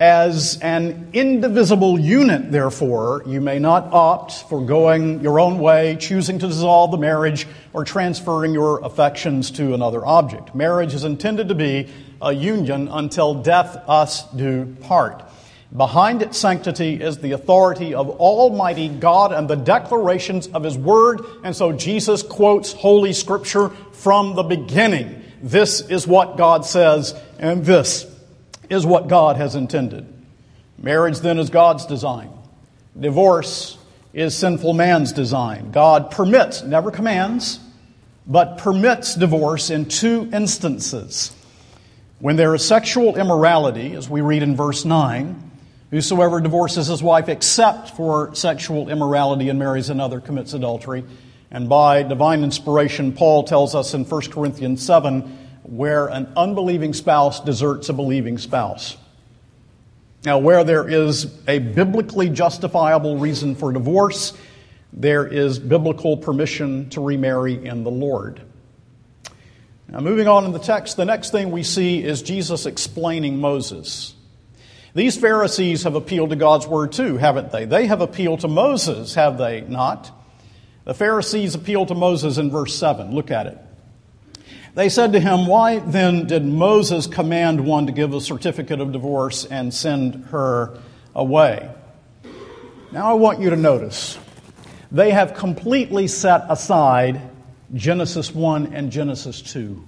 As 0.00 0.60
an 0.60 1.08
indivisible 1.12 1.98
unit, 1.98 2.52
therefore, 2.52 3.24
you 3.26 3.40
may 3.40 3.58
not 3.58 3.92
opt 3.92 4.48
for 4.48 4.64
going 4.64 5.22
your 5.22 5.40
own 5.40 5.58
way, 5.58 5.96
choosing 5.98 6.38
to 6.38 6.46
dissolve 6.46 6.92
the 6.92 6.98
marriage, 6.98 7.48
or 7.72 7.84
transferring 7.84 8.54
your 8.54 8.78
affections 8.84 9.50
to 9.52 9.74
another 9.74 10.06
object. 10.06 10.54
Marriage 10.54 10.94
is 10.94 11.02
intended 11.02 11.48
to 11.48 11.56
be 11.56 11.88
a 12.22 12.32
union 12.32 12.86
until 12.86 13.42
death 13.42 13.76
us 13.88 14.22
do 14.34 14.76
part. 14.82 15.24
Behind 15.76 16.22
its 16.22 16.38
sanctity 16.38 17.02
is 17.02 17.18
the 17.18 17.32
authority 17.32 17.92
of 17.92 18.08
Almighty 18.08 18.88
God 18.88 19.32
and 19.32 19.48
the 19.48 19.56
declarations 19.56 20.46
of 20.46 20.62
His 20.62 20.78
Word, 20.78 21.22
and 21.42 21.56
so 21.56 21.72
Jesus 21.72 22.22
quotes 22.22 22.72
Holy 22.72 23.12
Scripture 23.12 23.70
from 23.90 24.36
the 24.36 24.44
beginning. 24.44 25.24
This 25.42 25.80
is 25.80 26.06
what 26.06 26.36
God 26.36 26.64
says, 26.64 27.20
and 27.40 27.64
this 27.64 28.06
is 28.70 28.84
what 28.84 29.08
God 29.08 29.36
has 29.36 29.54
intended. 29.54 30.06
Marriage, 30.78 31.20
then, 31.20 31.38
is 31.38 31.50
God's 31.50 31.86
design. 31.86 32.30
Divorce 32.98 33.78
is 34.12 34.36
sinful 34.36 34.72
man's 34.72 35.12
design. 35.12 35.70
God 35.70 36.10
permits, 36.10 36.62
never 36.62 36.90
commands, 36.90 37.60
but 38.26 38.58
permits 38.58 39.14
divorce 39.14 39.70
in 39.70 39.86
two 39.86 40.28
instances. 40.32 41.34
When 42.20 42.36
there 42.36 42.54
is 42.54 42.66
sexual 42.66 43.16
immorality, 43.16 43.94
as 43.94 44.08
we 44.08 44.20
read 44.20 44.42
in 44.42 44.56
verse 44.56 44.84
9, 44.84 45.50
whosoever 45.90 46.40
divorces 46.40 46.88
his 46.88 47.02
wife 47.02 47.28
except 47.28 47.90
for 47.90 48.34
sexual 48.34 48.88
immorality 48.88 49.48
and 49.48 49.58
marries 49.58 49.88
another 49.88 50.20
commits 50.20 50.52
adultery. 50.52 51.04
And 51.50 51.68
by 51.68 52.02
divine 52.02 52.44
inspiration, 52.44 53.12
Paul 53.12 53.44
tells 53.44 53.74
us 53.74 53.94
in 53.94 54.04
1 54.04 54.22
Corinthians 54.30 54.84
7 54.84 55.47
where 55.68 56.06
an 56.06 56.32
unbelieving 56.36 56.94
spouse 56.94 57.40
deserts 57.40 57.88
a 57.88 57.92
believing 57.92 58.38
spouse. 58.38 58.96
Now, 60.24 60.38
where 60.38 60.64
there 60.64 60.88
is 60.88 61.26
a 61.46 61.58
biblically 61.58 62.28
justifiable 62.28 63.18
reason 63.18 63.54
for 63.54 63.72
divorce, 63.72 64.36
there 64.92 65.26
is 65.26 65.58
biblical 65.58 66.16
permission 66.16 66.90
to 66.90 67.00
remarry 67.00 67.64
in 67.64 67.84
the 67.84 67.90
Lord. 67.90 68.40
Now, 69.88 70.00
moving 70.00 70.26
on 70.26 70.44
in 70.44 70.52
the 70.52 70.58
text, 70.58 70.96
the 70.96 71.04
next 71.04 71.30
thing 71.30 71.50
we 71.50 71.62
see 71.62 72.02
is 72.02 72.22
Jesus 72.22 72.66
explaining 72.66 73.40
Moses. 73.40 74.14
These 74.94 75.16
Pharisees 75.16 75.84
have 75.84 75.94
appealed 75.94 76.30
to 76.30 76.36
God's 76.36 76.66
word 76.66 76.92
too, 76.92 77.16
haven't 77.16 77.52
they? 77.52 77.64
They 77.64 77.86
have 77.86 78.00
appealed 78.00 78.40
to 78.40 78.48
Moses, 78.48 79.14
have 79.14 79.38
they 79.38 79.60
not? 79.60 80.10
The 80.84 80.94
Pharisees 80.94 81.54
appeal 81.54 81.86
to 81.86 81.94
Moses 81.94 82.38
in 82.38 82.50
verse 82.50 82.74
7. 82.74 83.14
Look 83.14 83.30
at 83.30 83.46
it. 83.46 83.58
They 84.78 84.90
said 84.90 85.14
to 85.14 85.18
him, 85.18 85.48
Why 85.48 85.80
then 85.80 86.28
did 86.28 86.44
Moses 86.44 87.08
command 87.08 87.66
one 87.66 87.86
to 87.86 87.92
give 87.92 88.14
a 88.14 88.20
certificate 88.20 88.80
of 88.80 88.92
divorce 88.92 89.44
and 89.44 89.74
send 89.74 90.26
her 90.26 90.78
away? 91.16 91.68
Now 92.92 93.10
I 93.10 93.14
want 93.14 93.40
you 93.40 93.50
to 93.50 93.56
notice 93.56 94.16
they 94.92 95.10
have 95.10 95.34
completely 95.34 96.06
set 96.06 96.44
aside 96.48 97.20
Genesis 97.74 98.32
1 98.32 98.72
and 98.72 98.92
Genesis 98.92 99.42
2. 99.42 99.84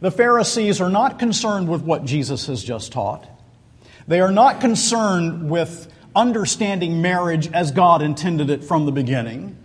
The 0.00 0.10
Pharisees 0.10 0.80
are 0.80 0.88
not 0.88 1.18
concerned 1.18 1.68
with 1.68 1.82
what 1.82 2.06
Jesus 2.06 2.46
has 2.46 2.64
just 2.64 2.90
taught. 2.90 3.28
They 4.08 4.20
are 4.20 4.32
not 4.32 4.62
concerned 4.62 5.50
with 5.50 5.92
understanding 6.16 7.02
marriage 7.02 7.52
as 7.52 7.70
God 7.70 8.00
intended 8.00 8.48
it 8.48 8.64
from 8.64 8.86
the 8.86 8.92
beginning. 8.92 9.58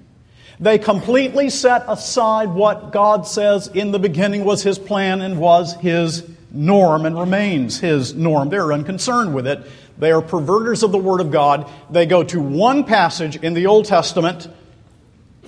They 0.59 0.77
completely 0.77 1.49
set 1.49 1.85
aside 1.87 2.49
what 2.49 2.91
God 2.91 3.25
says 3.25 3.67
in 3.67 3.91
the 3.91 3.99
beginning 3.99 4.43
was 4.43 4.61
His 4.61 4.77
plan 4.77 5.21
and 5.21 5.39
was 5.39 5.73
His 5.75 6.27
norm 6.51 7.05
and 7.05 7.17
remains 7.17 7.79
His 7.79 8.13
norm. 8.13 8.49
They're 8.49 8.73
unconcerned 8.73 9.33
with 9.33 9.47
it. 9.47 9.65
They 9.97 10.11
are 10.11 10.21
perverters 10.21 10.83
of 10.83 10.91
the 10.91 10.97
Word 10.97 11.21
of 11.21 11.31
God. 11.31 11.69
They 11.89 12.05
go 12.05 12.23
to 12.23 12.41
one 12.41 12.83
passage 12.83 13.37
in 13.37 13.53
the 13.53 13.67
Old 13.67 13.85
Testament 13.85 14.49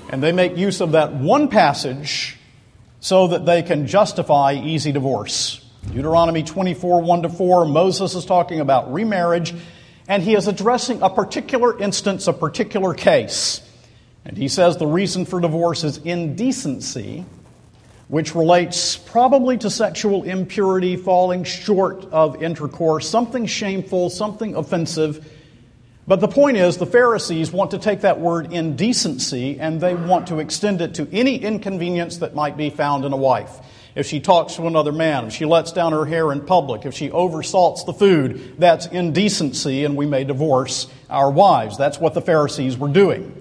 and 0.09 0.23
they 0.23 0.31
make 0.31 0.57
use 0.57 0.81
of 0.81 0.93
that 0.93 1.13
one 1.13 1.49
passage 1.49 2.37
so 2.99 3.27
that 3.27 3.45
they 3.45 3.63
can 3.63 3.87
justify 3.87 4.53
easy 4.53 4.91
divorce. 4.91 5.65
Deuteronomy 5.87 6.43
24, 6.43 7.01
1 7.01 7.21
to 7.23 7.29
4, 7.29 7.65
Moses 7.65 8.13
is 8.13 8.25
talking 8.25 8.59
about 8.59 8.93
remarriage, 8.93 9.53
and 10.07 10.21
he 10.21 10.35
is 10.35 10.47
addressing 10.47 11.01
a 11.01 11.09
particular 11.09 11.79
instance, 11.81 12.27
a 12.27 12.33
particular 12.33 12.93
case. 12.93 13.61
And 14.25 14.37
he 14.37 14.47
says 14.47 14.77
the 14.77 14.87
reason 14.87 15.25
for 15.25 15.39
divorce 15.39 15.83
is 15.83 15.97
indecency, 15.97 17.25
which 18.07 18.35
relates 18.35 18.97
probably 18.97 19.57
to 19.57 19.69
sexual 19.69 20.23
impurity, 20.23 20.95
falling 20.95 21.43
short 21.43 22.05
of 22.11 22.43
intercourse, 22.43 23.09
something 23.09 23.45
shameful, 23.45 24.09
something 24.09 24.55
offensive. 24.55 25.31
But 26.07 26.19
the 26.19 26.27
point 26.27 26.57
is, 26.57 26.77
the 26.77 26.85
Pharisees 26.85 27.51
want 27.51 27.71
to 27.71 27.79
take 27.79 28.01
that 28.01 28.19
word 28.19 28.51
indecency 28.51 29.59
and 29.59 29.79
they 29.79 29.95
want 29.95 30.27
to 30.27 30.39
extend 30.39 30.81
it 30.81 30.95
to 30.95 31.07
any 31.11 31.37
inconvenience 31.37 32.17
that 32.17 32.35
might 32.35 32.57
be 32.57 32.69
found 32.69 33.05
in 33.05 33.13
a 33.13 33.17
wife. 33.17 33.59
If 33.95 34.07
she 34.07 34.19
talks 34.19 34.55
to 34.55 34.67
another 34.67 34.91
man, 34.91 35.25
if 35.25 35.33
she 35.33 35.45
lets 35.45 35.71
down 35.71 35.91
her 35.91 36.05
hair 36.05 36.31
in 36.31 36.41
public, 36.41 36.85
if 36.85 36.93
she 36.93 37.09
oversalts 37.09 37.85
the 37.85 37.93
food, 37.93 38.55
that's 38.57 38.85
indecency 38.85 39.83
and 39.83 39.97
we 39.97 40.05
may 40.05 40.23
divorce 40.23 40.87
our 41.09 41.29
wives. 41.29 41.77
That's 41.77 41.99
what 41.99 42.13
the 42.13 42.21
Pharisees 42.21 42.77
were 42.77 42.87
doing. 42.87 43.40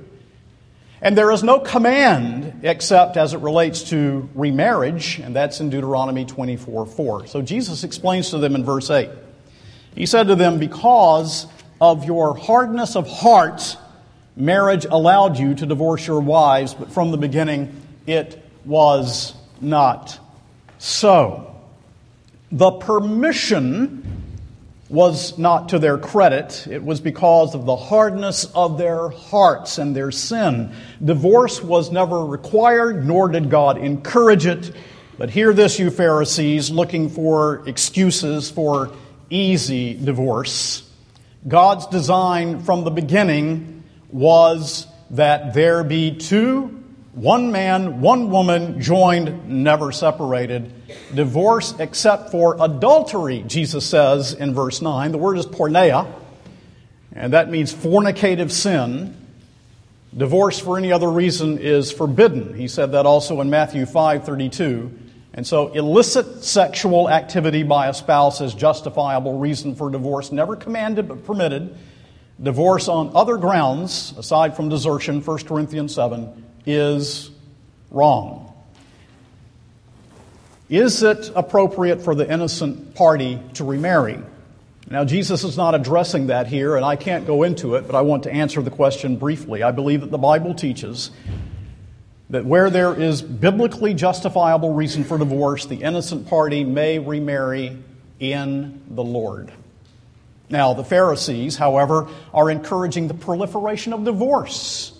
And 1.02 1.16
there 1.16 1.30
is 1.30 1.42
no 1.42 1.60
command 1.60 2.60
except 2.62 3.16
as 3.16 3.32
it 3.32 3.38
relates 3.38 3.84
to 3.84 4.28
remarriage, 4.34 5.18
and 5.18 5.34
that's 5.34 5.60
in 5.60 5.70
Deuteronomy 5.70 6.26
24 6.26 6.86
4. 6.86 7.26
So 7.26 7.40
Jesus 7.40 7.84
explains 7.84 8.30
to 8.30 8.38
them 8.38 8.54
in 8.54 8.64
verse 8.64 8.90
8 8.90 9.08
He 9.94 10.04
said 10.06 10.28
to 10.28 10.34
them, 10.34 10.58
Because 10.58 11.46
of 11.80 12.04
your 12.04 12.36
hardness 12.36 12.96
of 12.96 13.08
heart, 13.08 13.76
marriage 14.36 14.84
allowed 14.84 15.38
you 15.38 15.54
to 15.54 15.64
divorce 15.64 16.06
your 16.06 16.20
wives, 16.20 16.74
but 16.74 16.92
from 16.92 17.10
the 17.10 17.16
beginning 17.16 17.74
it 18.06 18.42
was 18.66 19.34
not 19.60 20.18
so. 20.78 21.46
The 22.52 22.72
permission 22.72 24.19
was 24.90 25.38
not 25.38 25.68
to 25.68 25.78
their 25.78 25.96
credit. 25.96 26.66
It 26.66 26.82
was 26.82 27.00
because 27.00 27.54
of 27.54 27.64
the 27.64 27.76
hardness 27.76 28.44
of 28.56 28.76
their 28.76 29.08
hearts 29.08 29.78
and 29.78 29.94
their 29.94 30.10
sin. 30.10 30.74
Divorce 31.02 31.62
was 31.62 31.92
never 31.92 32.26
required, 32.26 33.06
nor 33.06 33.28
did 33.28 33.48
God 33.50 33.78
encourage 33.78 34.46
it. 34.46 34.74
But 35.16 35.30
hear 35.30 35.52
this, 35.52 35.78
you 35.78 35.90
Pharisees, 35.90 36.70
looking 36.70 37.08
for 37.08 37.62
excuses 37.68 38.50
for 38.50 38.90
easy 39.30 39.94
divorce. 39.94 40.82
God's 41.46 41.86
design 41.86 42.64
from 42.64 42.82
the 42.82 42.90
beginning 42.90 43.84
was 44.10 44.88
that 45.10 45.54
there 45.54 45.84
be 45.84 46.16
two 46.16 46.79
one 47.12 47.50
man, 47.50 48.00
one 48.00 48.30
woman, 48.30 48.80
joined, 48.80 49.48
never 49.48 49.90
separated. 49.90 50.72
Divorce 51.14 51.74
except 51.78 52.30
for 52.30 52.56
adultery, 52.60 53.44
Jesus 53.46 53.84
says 53.84 54.32
in 54.32 54.54
verse 54.54 54.80
9. 54.80 55.10
The 55.10 55.18
word 55.18 55.36
is 55.36 55.46
porneia, 55.46 56.06
and 57.12 57.32
that 57.32 57.50
means 57.50 57.74
fornicative 57.74 58.52
sin. 58.52 59.16
Divorce 60.16 60.60
for 60.60 60.78
any 60.78 60.92
other 60.92 61.10
reason 61.10 61.58
is 61.58 61.90
forbidden. 61.90 62.54
He 62.54 62.68
said 62.68 62.92
that 62.92 63.06
also 63.06 63.40
in 63.40 63.50
Matthew 63.50 63.86
5:32. 63.86 64.92
And 65.34 65.46
so 65.46 65.68
illicit 65.68 66.44
sexual 66.44 67.08
activity 67.08 67.62
by 67.62 67.88
a 67.88 67.94
spouse 67.94 68.40
is 68.40 68.52
justifiable 68.54 69.38
reason 69.38 69.74
for 69.74 69.90
divorce, 69.90 70.32
never 70.32 70.56
commanded 70.56 71.08
but 71.08 71.24
permitted. 71.24 71.76
Divorce 72.42 72.88
on 72.88 73.10
other 73.14 73.36
grounds 73.36 74.14
aside 74.16 74.56
from 74.56 74.68
desertion, 74.68 75.20
1 75.20 75.46
Corinthians 75.46 75.94
7 75.94 76.44
is 76.66 77.30
wrong. 77.90 78.46
Is 80.68 81.02
it 81.02 81.32
appropriate 81.34 82.02
for 82.02 82.14
the 82.14 82.30
innocent 82.30 82.94
party 82.94 83.40
to 83.54 83.64
remarry? 83.64 84.18
Now, 84.88 85.04
Jesus 85.04 85.44
is 85.44 85.56
not 85.56 85.74
addressing 85.74 86.28
that 86.28 86.46
here, 86.46 86.76
and 86.76 86.84
I 86.84 86.96
can't 86.96 87.26
go 87.26 87.42
into 87.42 87.74
it, 87.74 87.86
but 87.86 87.94
I 87.94 88.02
want 88.02 88.24
to 88.24 88.32
answer 88.32 88.62
the 88.62 88.70
question 88.70 89.16
briefly. 89.16 89.62
I 89.62 89.72
believe 89.72 90.00
that 90.00 90.10
the 90.10 90.18
Bible 90.18 90.54
teaches 90.54 91.10
that 92.30 92.44
where 92.44 92.70
there 92.70 92.94
is 92.94 93.20
biblically 93.20 93.94
justifiable 93.94 94.72
reason 94.72 95.02
for 95.02 95.18
divorce, 95.18 95.66
the 95.66 95.82
innocent 95.82 96.28
party 96.28 96.62
may 96.62 97.00
remarry 97.00 97.76
in 98.20 98.80
the 98.88 99.02
Lord. 99.02 99.52
Now, 100.48 100.74
the 100.74 100.84
Pharisees, 100.84 101.56
however, 101.56 102.08
are 102.32 102.50
encouraging 102.50 103.08
the 103.08 103.14
proliferation 103.14 103.92
of 103.92 104.04
divorce 104.04 104.99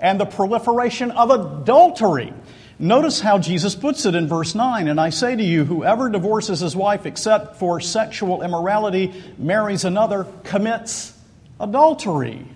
and 0.00 0.20
the 0.20 0.26
proliferation 0.26 1.10
of 1.10 1.30
adultery. 1.30 2.32
Notice 2.78 3.20
how 3.20 3.38
Jesus 3.38 3.74
puts 3.74 4.06
it 4.06 4.14
in 4.14 4.28
verse 4.28 4.54
9. 4.54 4.86
And 4.86 5.00
I 5.00 5.10
say 5.10 5.34
to 5.34 5.42
you, 5.42 5.64
whoever 5.64 6.08
divorces 6.08 6.60
his 6.60 6.76
wife 6.76 7.06
except 7.06 7.56
for 7.56 7.80
sexual 7.80 8.42
immorality 8.42 9.12
marries 9.36 9.84
another 9.84 10.26
commits 10.44 11.12
adultery. 11.58 12.46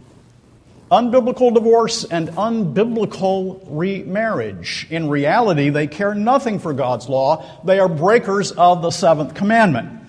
Unbiblical 0.92 1.52
divorce 1.52 2.04
and 2.04 2.28
unbiblical 2.28 3.64
remarriage. 3.66 4.86
In 4.90 5.08
reality, 5.08 5.70
they 5.70 5.86
care 5.86 6.14
nothing 6.14 6.58
for 6.58 6.72
God's 6.72 7.08
law. 7.08 7.60
They 7.64 7.80
are 7.80 7.88
breakers 7.88 8.52
of 8.52 8.82
the 8.82 8.90
seventh 8.90 9.34
commandment. 9.34 10.02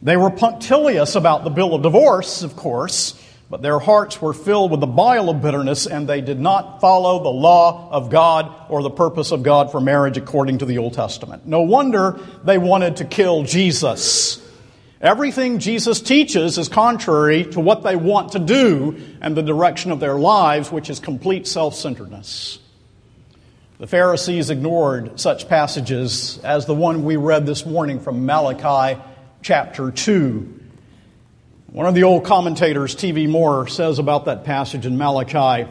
They 0.00 0.16
were 0.16 0.30
punctilious 0.30 1.16
about 1.16 1.44
the 1.44 1.50
bill 1.50 1.74
of 1.74 1.82
divorce, 1.82 2.42
of 2.42 2.56
course, 2.56 3.20
but 3.50 3.62
their 3.62 3.78
hearts 3.78 4.20
were 4.20 4.32
filled 4.32 4.70
with 4.70 4.80
the 4.80 4.86
bile 4.86 5.28
of 5.28 5.42
bitterness, 5.42 5.86
and 5.86 6.08
they 6.08 6.20
did 6.20 6.40
not 6.40 6.80
follow 6.80 7.22
the 7.22 7.28
law 7.28 7.88
of 7.90 8.10
God 8.10 8.52
or 8.68 8.82
the 8.82 8.90
purpose 8.90 9.32
of 9.32 9.42
God 9.42 9.70
for 9.70 9.80
marriage 9.80 10.16
according 10.16 10.58
to 10.58 10.64
the 10.64 10.78
Old 10.78 10.94
Testament. 10.94 11.46
No 11.46 11.60
wonder 11.60 12.18
they 12.42 12.58
wanted 12.58 12.96
to 12.96 13.04
kill 13.04 13.42
Jesus. 13.44 14.40
Everything 15.00 15.58
Jesus 15.58 16.00
teaches 16.00 16.56
is 16.56 16.68
contrary 16.68 17.44
to 17.44 17.60
what 17.60 17.82
they 17.82 17.94
want 17.94 18.32
to 18.32 18.38
do 18.38 18.98
and 19.20 19.36
the 19.36 19.42
direction 19.42 19.90
of 19.90 20.00
their 20.00 20.14
lives, 20.14 20.72
which 20.72 20.88
is 20.88 20.98
complete 20.98 21.46
self 21.46 21.74
centeredness. 21.74 22.58
The 23.78 23.86
Pharisees 23.86 24.48
ignored 24.48 25.20
such 25.20 25.48
passages 25.48 26.38
as 26.42 26.64
the 26.64 26.74
one 26.74 27.04
we 27.04 27.16
read 27.16 27.44
this 27.44 27.66
morning 27.66 28.00
from 28.00 28.24
Malachi 28.24 28.98
chapter 29.42 29.90
2 29.90 30.60
one 31.74 31.86
of 31.86 31.96
the 31.96 32.04
old 32.04 32.24
commentators, 32.24 32.94
T.V. 32.94 33.26
Moore, 33.26 33.66
says 33.66 33.98
about 33.98 34.26
that 34.26 34.44
passage 34.44 34.86
in 34.86 34.96
Malachi 34.96 35.68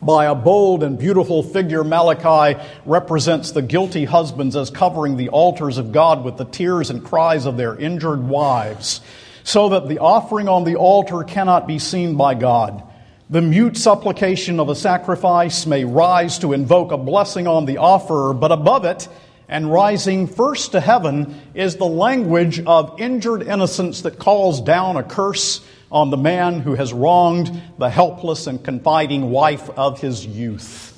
by 0.00 0.26
a 0.26 0.36
bold 0.36 0.84
and 0.84 0.96
beautiful 0.96 1.42
figure, 1.42 1.82
Malachi 1.82 2.56
represents 2.84 3.50
the 3.50 3.60
guilty 3.60 4.04
husbands 4.04 4.54
as 4.54 4.70
covering 4.70 5.16
the 5.16 5.30
altars 5.30 5.78
of 5.78 5.90
God 5.90 6.22
with 6.22 6.36
the 6.36 6.44
tears 6.44 6.90
and 6.90 7.04
cries 7.04 7.44
of 7.44 7.56
their 7.56 7.76
injured 7.76 8.28
wives, 8.28 9.00
so 9.42 9.70
that 9.70 9.88
the 9.88 9.98
offering 9.98 10.48
on 10.48 10.62
the 10.62 10.76
altar 10.76 11.24
cannot 11.24 11.66
be 11.66 11.80
seen 11.80 12.14
by 12.14 12.34
God. 12.34 12.84
The 13.28 13.42
mute 13.42 13.76
supplication 13.76 14.60
of 14.60 14.68
a 14.68 14.76
sacrifice 14.76 15.66
may 15.66 15.84
rise 15.84 16.38
to 16.38 16.52
invoke 16.52 16.92
a 16.92 16.96
blessing 16.96 17.48
on 17.48 17.64
the 17.64 17.78
offerer, 17.78 18.32
but 18.32 18.52
above 18.52 18.84
it, 18.84 19.08
and 19.48 19.72
rising 19.72 20.26
first 20.26 20.72
to 20.72 20.80
heaven 20.80 21.40
is 21.54 21.76
the 21.76 21.86
language 21.86 22.60
of 22.60 23.00
injured 23.00 23.42
innocence 23.42 24.02
that 24.02 24.18
calls 24.18 24.60
down 24.60 24.96
a 24.96 25.02
curse 25.02 25.64
on 25.90 26.10
the 26.10 26.16
man 26.16 26.60
who 26.60 26.74
has 26.74 26.92
wronged 26.92 27.62
the 27.78 27.88
helpless 27.88 28.46
and 28.46 28.64
confiding 28.64 29.30
wife 29.30 29.70
of 29.70 30.00
his 30.00 30.26
youth. 30.26 30.92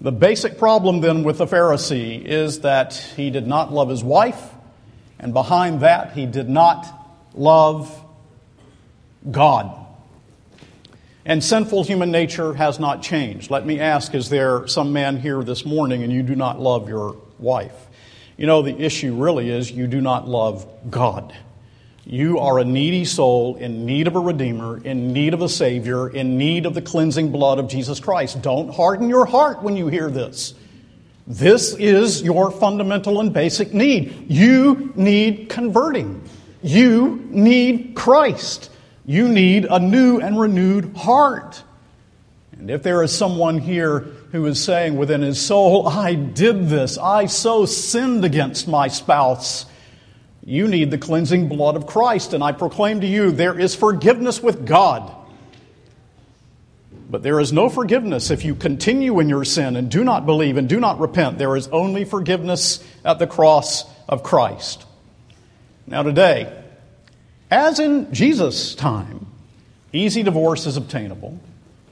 The 0.00 0.12
basic 0.12 0.58
problem 0.58 1.00
then 1.00 1.22
with 1.22 1.38
the 1.38 1.46
Pharisee 1.46 2.22
is 2.24 2.60
that 2.60 2.94
he 3.16 3.30
did 3.30 3.46
not 3.46 3.72
love 3.72 3.88
his 3.88 4.04
wife, 4.04 4.42
and 5.18 5.32
behind 5.32 5.80
that, 5.80 6.12
he 6.12 6.26
did 6.26 6.48
not 6.48 6.86
love 7.34 8.04
God. 9.30 9.85
And 11.28 11.42
sinful 11.42 11.82
human 11.82 12.12
nature 12.12 12.54
has 12.54 12.78
not 12.78 13.02
changed. 13.02 13.50
Let 13.50 13.66
me 13.66 13.80
ask 13.80 14.14
is 14.14 14.28
there 14.28 14.68
some 14.68 14.92
man 14.92 15.18
here 15.18 15.42
this 15.42 15.66
morning 15.66 16.04
and 16.04 16.12
you 16.12 16.22
do 16.22 16.36
not 16.36 16.60
love 16.60 16.88
your 16.88 17.16
wife? 17.40 17.74
You 18.36 18.46
know, 18.46 18.62
the 18.62 18.78
issue 18.80 19.12
really 19.16 19.50
is 19.50 19.72
you 19.72 19.88
do 19.88 20.00
not 20.00 20.28
love 20.28 20.68
God. 20.88 21.34
You 22.04 22.38
are 22.38 22.60
a 22.60 22.64
needy 22.64 23.04
soul 23.04 23.56
in 23.56 23.84
need 23.84 24.06
of 24.06 24.14
a 24.14 24.20
Redeemer, 24.20 24.78
in 24.78 25.12
need 25.12 25.34
of 25.34 25.42
a 25.42 25.48
Savior, 25.48 26.08
in 26.08 26.38
need 26.38 26.64
of 26.64 26.74
the 26.74 26.82
cleansing 26.82 27.32
blood 27.32 27.58
of 27.58 27.66
Jesus 27.66 27.98
Christ. 27.98 28.40
Don't 28.40 28.72
harden 28.72 29.08
your 29.08 29.26
heart 29.26 29.64
when 29.64 29.76
you 29.76 29.88
hear 29.88 30.08
this. 30.08 30.54
This 31.26 31.74
is 31.74 32.22
your 32.22 32.52
fundamental 32.52 33.18
and 33.18 33.32
basic 33.32 33.74
need. 33.74 34.30
You 34.30 34.92
need 34.94 35.48
converting. 35.48 36.22
You 36.62 37.26
need 37.30 37.96
Christ. 37.96 38.70
You 39.06 39.28
need 39.28 39.64
a 39.64 39.78
new 39.78 40.18
and 40.18 40.38
renewed 40.38 40.96
heart. 40.96 41.62
And 42.58 42.70
if 42.70 42.82
there 42.82 43.02
is 43.02 43.16
someone 43.16 43.58
here 43.58 44.00
who 44.32 44.44
is 44.46 44.62
saying 44.62 44.96
within 44.96 45.22
his 45.22 45.40
soul, 45.40 45.86
I 45.86 46.14
did 46.14 46.68
this, 46.68 46.98
I 46.98 47.26
so 47.26 47.66
sinned 47.66 48.24
against 48.24 48.66
my 48.66 48.88
spouse, 48.88 49.66
you 50.44 50.66
need 50.66 50.90
the 50.90 50.98
cleansing 50.98 51.48
blood 51.48 51.76
of 51.76 51.86
Christ. 51.86 52.32
And 52.32 52.42
I 52.42 52.52
proclaim 52.52 53.00
to 53.00 53.06
you, 53.06 53.30
there 53.30 53.58
is 53.58 53.74
forgiveness 53.74 54.42
with 54.42 54.66
God. 54.66 55.12
But 57.08 57.22
there 57.22 57.38
is 57.38 57.52
no 57.52 57.68
forgiveness 57.68 58.30
if 58.30 58.44
you 58.44 58.56
continue 58.56 59.20
in 59.20 59.28
your 59.28 59.44
sin 59.44 59.76
and 59.76 59.88
do 59.88 60.02
not 60.02 60.26
believe 60.26 60.56
and 60.56 60.68
do 60.68 60.80
not 60.80 60.98
repent. 60.98 61.38
There 61.38 61.56
is 61.56 61.68
only 61.68 62.04
forgiveness 62.04 62.82
at 63.04 63.20
the 63.20 63.26
cross 63.26 63.84
of 64.08 64.24
Christ. 64.24 64.84
Now, 65.86 66.02
today, 66.02 66.52
as 67.50 67.78
in 67.78 68.12
Jesus' 68.12 68.74
time, 68.74 69.26
easy 69.92 70.22
divorce 70.22 70.66
is 70.66 70.76
obtainable. 70.76 71.40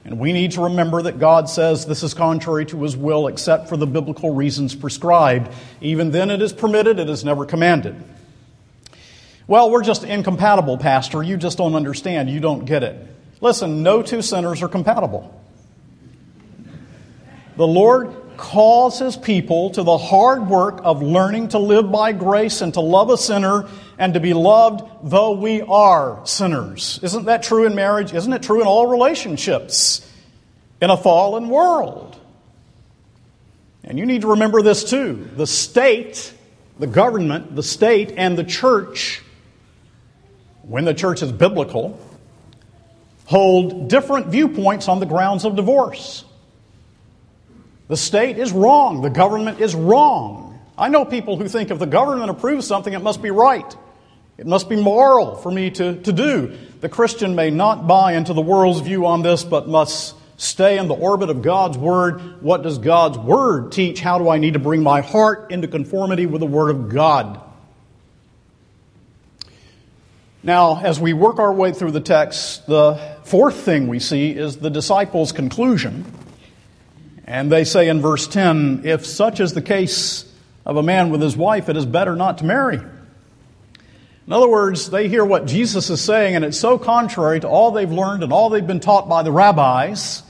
And 0.03 0.19
we 0.19 0.33
need 0.33 0.51
to 0.51 0.65
remember 0.65 1.01
that 1.01 1.17
God 1.17 1.49
says 1.49 1.85
this 1.85 2.03
is 2.03 2.13
contrary 2.13 2.65
to 2.67 2.83
his 2.83 2.95
will 2.95 3.27
except 3.27 3.69
for 3.69 3.75
the 3.75 3.87
biblical 3.87 4.35
reasons 4.35 4.75
prescribed. 4.75 5.51
Even 5.81 6.11
then, 6.11 6.29
it 6.29 6.41
is 6.43 6.53
permitted, 6.53 6.99
it 6.99 7.09
is 7.09 7.25
never 7.25 7.45
commanded. 7.45 7.95
Well, 9.47 9.71
we're 9.71 9.83
just 9.83 10.03
incompatible, 10.03 10.77
Pastor. 10.77 11.23
You 11.23 11.37
just 11.37 11.57
don't 11.57 11.73
understand. 11.73 12.29
You 12.29 12.39
don't 12.39 12.65
get 12.65 12.83
it. 12.83 12.95
Listen, 13.41 13.81
no 13.81 14.01
two 14.01 14.21
sinners 14.21 14.61
are 14.61 14.67
compatible. 14.67 15.31
The 17.57 17.67
Lord 17.67 18.15
calls 18.37 18.99
his 18.99 19.15
people 19.15 19.69
to 19.71 19.83
the 19.83 19.97
hard 19.97 20.47
work 20.47 20.81
of 20.83 21.01
learning 21.01 21.49
to 21.49 21.59
live 21.59 21.91
by 21.91 22.11
grace 22.11 22.61
and 22.61 22.73
to 22.73 22.81
love 22.81 23.09
a 23.09 23.17
sinner 23.17 23.67
and 23.97 24.13
to 24.13 24.19
be 24.19 24.33
loved 24.33 24.83
though 25.03 25.31
we 25.31 25.61
are 25.61 26.25
sinners. 26.25 26.99
Isn't 27.03 27.25
that 27.25 27.43
true 27.43 27.65
in 27.65 27.75
marriage? 27.75 28.13
Isn't 28.13 28.33
it 28.33 28.43
true 28.43 28.61
in 28.61 28.67
all 28.67 28.87
relationships 28.87 30.09
in 30.81 30.89
a 30.89 30.97
fallen 30.97 31.49
world? 31.49 32.19
And 33.83 33.99
you 33.99 34.05
need 34.05 34.21
to 34.21 34.29
remember 34.31 34.61
this 34.61 34.83
too. 34.83 35.29
The 35.35 35.47
state 35.47 36.33
the 36.79 36.87
government, 36.87 37.55
the 37.55 37.63
state, 37.63 38.13
and 38.17 38.37
the 38.37 38.43
church, 38.43 39.21
when 40.63 40.85
the 40.85 40.93
church 40.93 41.21
is 41.21 41.31
biblical, 41.31 41.99
hold 43.25 43.87
different 43.87 44.27
viewpoints 44.27 44.87
on 44.87 44.99
the 44.99 45.05
grounds 45.05 45.45
of 45.45 45.55
divorce. 45.55 46.25
The 47.87 47.97
state 47.97 48.37
is 48.37 48.51
wrong, 48.51 49.01
the 49.01 49.09
government 49.09 49.61
is 49.61 49.75
wrong. 49.75 50.59
I 50.77 50.89
know 50.89 51.05
people 51.05 51.37
who 51.37 51.47
think 51.47 51.71
if 51.71 51.79
the 51.79 51.85
government 51.85 52.29
approves 52.29 52.67
something, 52.67 52.91
it 52.91 53.01
must 53.01 53.21
be 53.21 53.31
right. 53.31 53.75
It 54.37 54.45
must 54.45 54.67
be 54.67 54.75
moral 54.75 55.35
for 55.35 55.49
me 55.49 55.71
to, 55.71 56.01
to 56.01 56.11
do. 56.11 56.57
The 56.81 56.89
Christian 56.89 57.35
may 57.35 57.51
not 57.51 57.87
buy 57.87 58.13
into 58.13 58.33
the 58.33 58.41
world's 58.41 58.81
view 58.81 59.05
on 59.05 59.21
this, 59.21 59.43
but 59.43 59.67
must 59.67 60.15
stay 60.37 60.77
in 60.77 60.87
the 60.87 60.93
orbit 60.93 61.29
of 61.29 61.41
God's 61.41 61.77
Word. 61.77 62.41
What 62.41 62.61
does 62.61 62.77
God's 62.77 63.17
Word 63.17 63.71
teach? 63.71 64.01
How 64.01 64.17
do 64.17 64.29
I 64.29 64.37
need 64.37 64.53
to 64.53 64.59
bring 64.59 64.83
my 64.83 65.01
heart 65.01 65.51
into 65.51 65.67
conformity 65.67 66.25
with 66.25 66.41
the 66.41 66.47
Word 66.47 66.69
of 66.69 66.89
God? 66.89 67.41
Now, 70.43 70.79
as 70.79 70.99
we 70.99 71.13
work 71.13 71.39
our 71.39 71.53
way 71.53 71.71
through 71.71 71.91
the 71.91 72.01
text, 72.01 72.67
the 72.67 72.99
fourth 73.23 73.55
thing 73.55 73.87
we 73.87 73.99
see 73.99 74.31
is 74.31 74.57
the 74.57 74.69
disciples' 74.69 75.31
conclusion. 75.31 76.05
And 77.25 77.51
they 77.51 77.63
say 77.63 77.87
in 77.87 78.01
verse 78.01 78.27
10 78.27 78.81
if 78.83 79.05
such 79.05 79.39
is 79.39 79.53
the 79.53 79.61
case 79.61 80.31
of 80.65 80.77
a 80.77 80.83
man 80.83 81.09
with 81.09 81.21
his 81.21 81.35
wife, 81.35 81.69
it 81.69 81.77
is 81.77 81.85
better 81.85 82.15
not 82.15 82.39
to 82.39 82.45
marry. 82.45 82.79
In 84.27 84.33
other 84.33 84.47
words, 84.47 84.89
they 84.89 85.07
hear 85.07 85.23
what 85.23 85.45
Jesus 85.45 85.89
is 85.89 86.01
saying, 86.01 86.35
and 86.35 86.43
it's 86.43 86.57
so 86.57 86.79
contrary 86.79 87.39
to 87.41 87.47
all 87.47 87.71
they've 87.71 87.91
learned 87.91 88.23
and 88.23 88.33
all 88.33 88.49
they've 88.49 88.65
been 88.65 88.79
taught 88.79 89.07
by 89.07 89.21
the 89.21 89.31
rabbis 89.31 90.23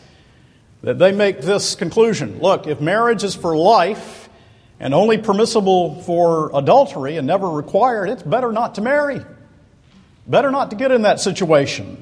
that 0.84 1.00
they 1.00 1.12
make 1.12 1.42
this 1.42 1.76
conclusion 1.76 2.40
Look, 2.40 2.68
if 2.68 2.82
marriage 2.82 3.24
is 3.24 3.36
for 3.36 3.56
life 3.56 4.30
and 4.80 4.94
only 4.94 5.18
permissible 5.18 6.02
for 6.02 6.52
adultery 6.54 7.16
and 7.16 7.26
never 7.26 7.50
required, 7.50 8.10
it's 8.10 8.24
better 8.24 8.52
not 8.52 8.76
to 8.76 8.82
marry. 8.82 9.22
Better 10.28 10.52
not 10.52 10.72
to 10.72 10.76
get 10.76 10.92
in 10.92 11.04
that 11.04 11.20
situation. 11.20 12.02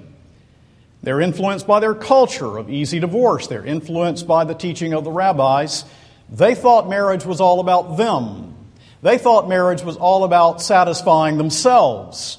They're 1.03 1.21
influenced 1.21 1.67
by 1.67 1.79
their 1.79 1.93
culture 1.93 2.58
of 2.58 2.69
easy 2.69 2.99
divorce. 2.99 3.47
They're 3.47 3.65
influenced 3.65 4.25
by 4.25 4.45
the 4.45 4.56
teaching 4.56 4.93
of 4.93 5.03
the 5.03 5.12
rabbis. 5.12 5.86
They 6.29 6.56
thought 6.56 6.89
marriage 6.89 7.25
was 7.25 7.41
all 7.41 7.60
about 7.60 7.97
them. 7.97 8.53
They 9.04 9.18
thought 9.18 9.50
marriage 9.50 9.84
was 9.84 9.98
all 9.98 10.24
about 10.24 10.62
satisfying 10.62 11.38
themselves, 11.38 12.38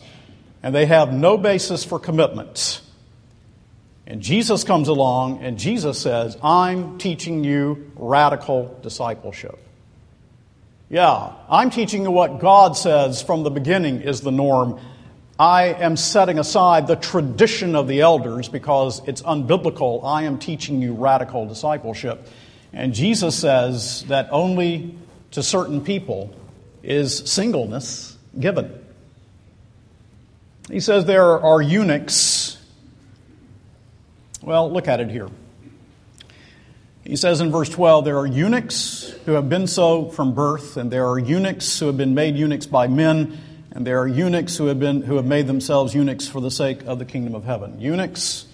and 0.63 0.75
they 0.75 0.87
have 0.87 1.13
no 1.13 1.37
basis 1.37 1.85
for 1.85 1.99
commitment. 1.99 2.81
And 4.07 4.23
Jesus 4.23 4.65
comes 4.65 4.89
along 4.89 5.43
and 5.43 5.59
Jesus 5.59 5.99
says, 5.99 6.37
I'm 6.43 6.99
teaching 6.99 7.45
you 7.45 7.91
radical 7.97 8.79
discipleship. 8.83 9.59
Yeah, 10.89 11.33
I'm 11.51 11.69
teaching 11.69 12.03
you 12.03 12.11
what 12.11 12.41
God 12.41 12.77
says 12.77 13.23
from 13.23 13.43
the 13.43 13.51
beginning 13.51 14.01
is 14.01 14.23
the 14.23 14.31
norm. 14.31 14.81
I 15.39 15.65
am 15.67 15.97
setting 15.99 16.39
aside 16.39 16.87
the 16.87 16.97
tradition 16.97 17.77
of 17.77 17.89
the 17.89 18.01
elders 18.01 18.49
because 18.49 19.07
it's 19.07 19.21
unbiblical. 19.23 20.03
I 20.05 20.23
am 20.23 20.39
teaching 20.39 20.81
you 20.81 20.95
radical 20.95 21.47
discipleship. 21.47 22.27
And 22.73 22.95
Jesus 22.95 23.39
says 23.39 24.05
that 24.09 24.29
only 24.31 24.97
to 25.33 25.43
certain 25.43 25.83
people 25.83 26.35
is 26.85 27.19
singleness 27.31 28.17
given. 28.39 28.81
He 30.71 30.81
says 30.81 31.05
there 31.05 31.41
are 31.41 31.61
eunuchs. 31.61 32.59
Well, 34.43 34.71
look 34.71 34.89
at 34.89 35.01
it 35.01 35.11
here. 35.11 35.29
He 37.05 37.17
says 37.17 37.41
in 37.41 37.51
verse 37.51 37.69
12, 37.69 38.05
there 38.07 38.19
are 38.19 38.27
eunuchs 38.27 39.11
who 39.27 39.33
have 39.33 39.49
been 39.49 39.67
so 39.67 40.09
from 40.09 40.35
birth, 40.35 40.79
and 40.79 40.91
there 40.91 41.07
are 41.07 41.19
eunuchs 41.19 41.79
who 41.79 41.87
have 41.87 41.99
been 41.99 42.15
made 42.15 42.35
eunuchs 42.37 42.67
by 42.67 42.87
men, 42.87 43.39
and 43.73 43.87
there 43.87 44.01
are 44.01 44.09
eunuchs 44.09 44.57
who 44.57 44.67
have, 44.67 44.81
been, 44.81 45.03
who 45.03 45.17
have 45.17 45.27
made 45.27 45.47
themselves 45.47 45.95
eunuchs 45.95 46.27
for 46.29 46.41
the 46.41 46.51
sake 46.51 46.83
of 46.85 46.99
the 46.99 47.05
kingdom 47.05 47.35
of 47.35 47.45
heaven. 47.45 47.79
Eunuchs, 47.79 48.47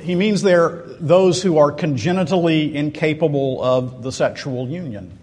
he 0.00 0.16
means 0.16 0.42
they're 0.42 0.84
those 0.98 1.42
who 1.42 1.58
are 1.58 1.70
congenitally 1.70 2.74
incapable 2.74 3.62
of 3.62 4.02
the 4.02 4.10
sexual 4.10 4.68
union. 4.68 5.15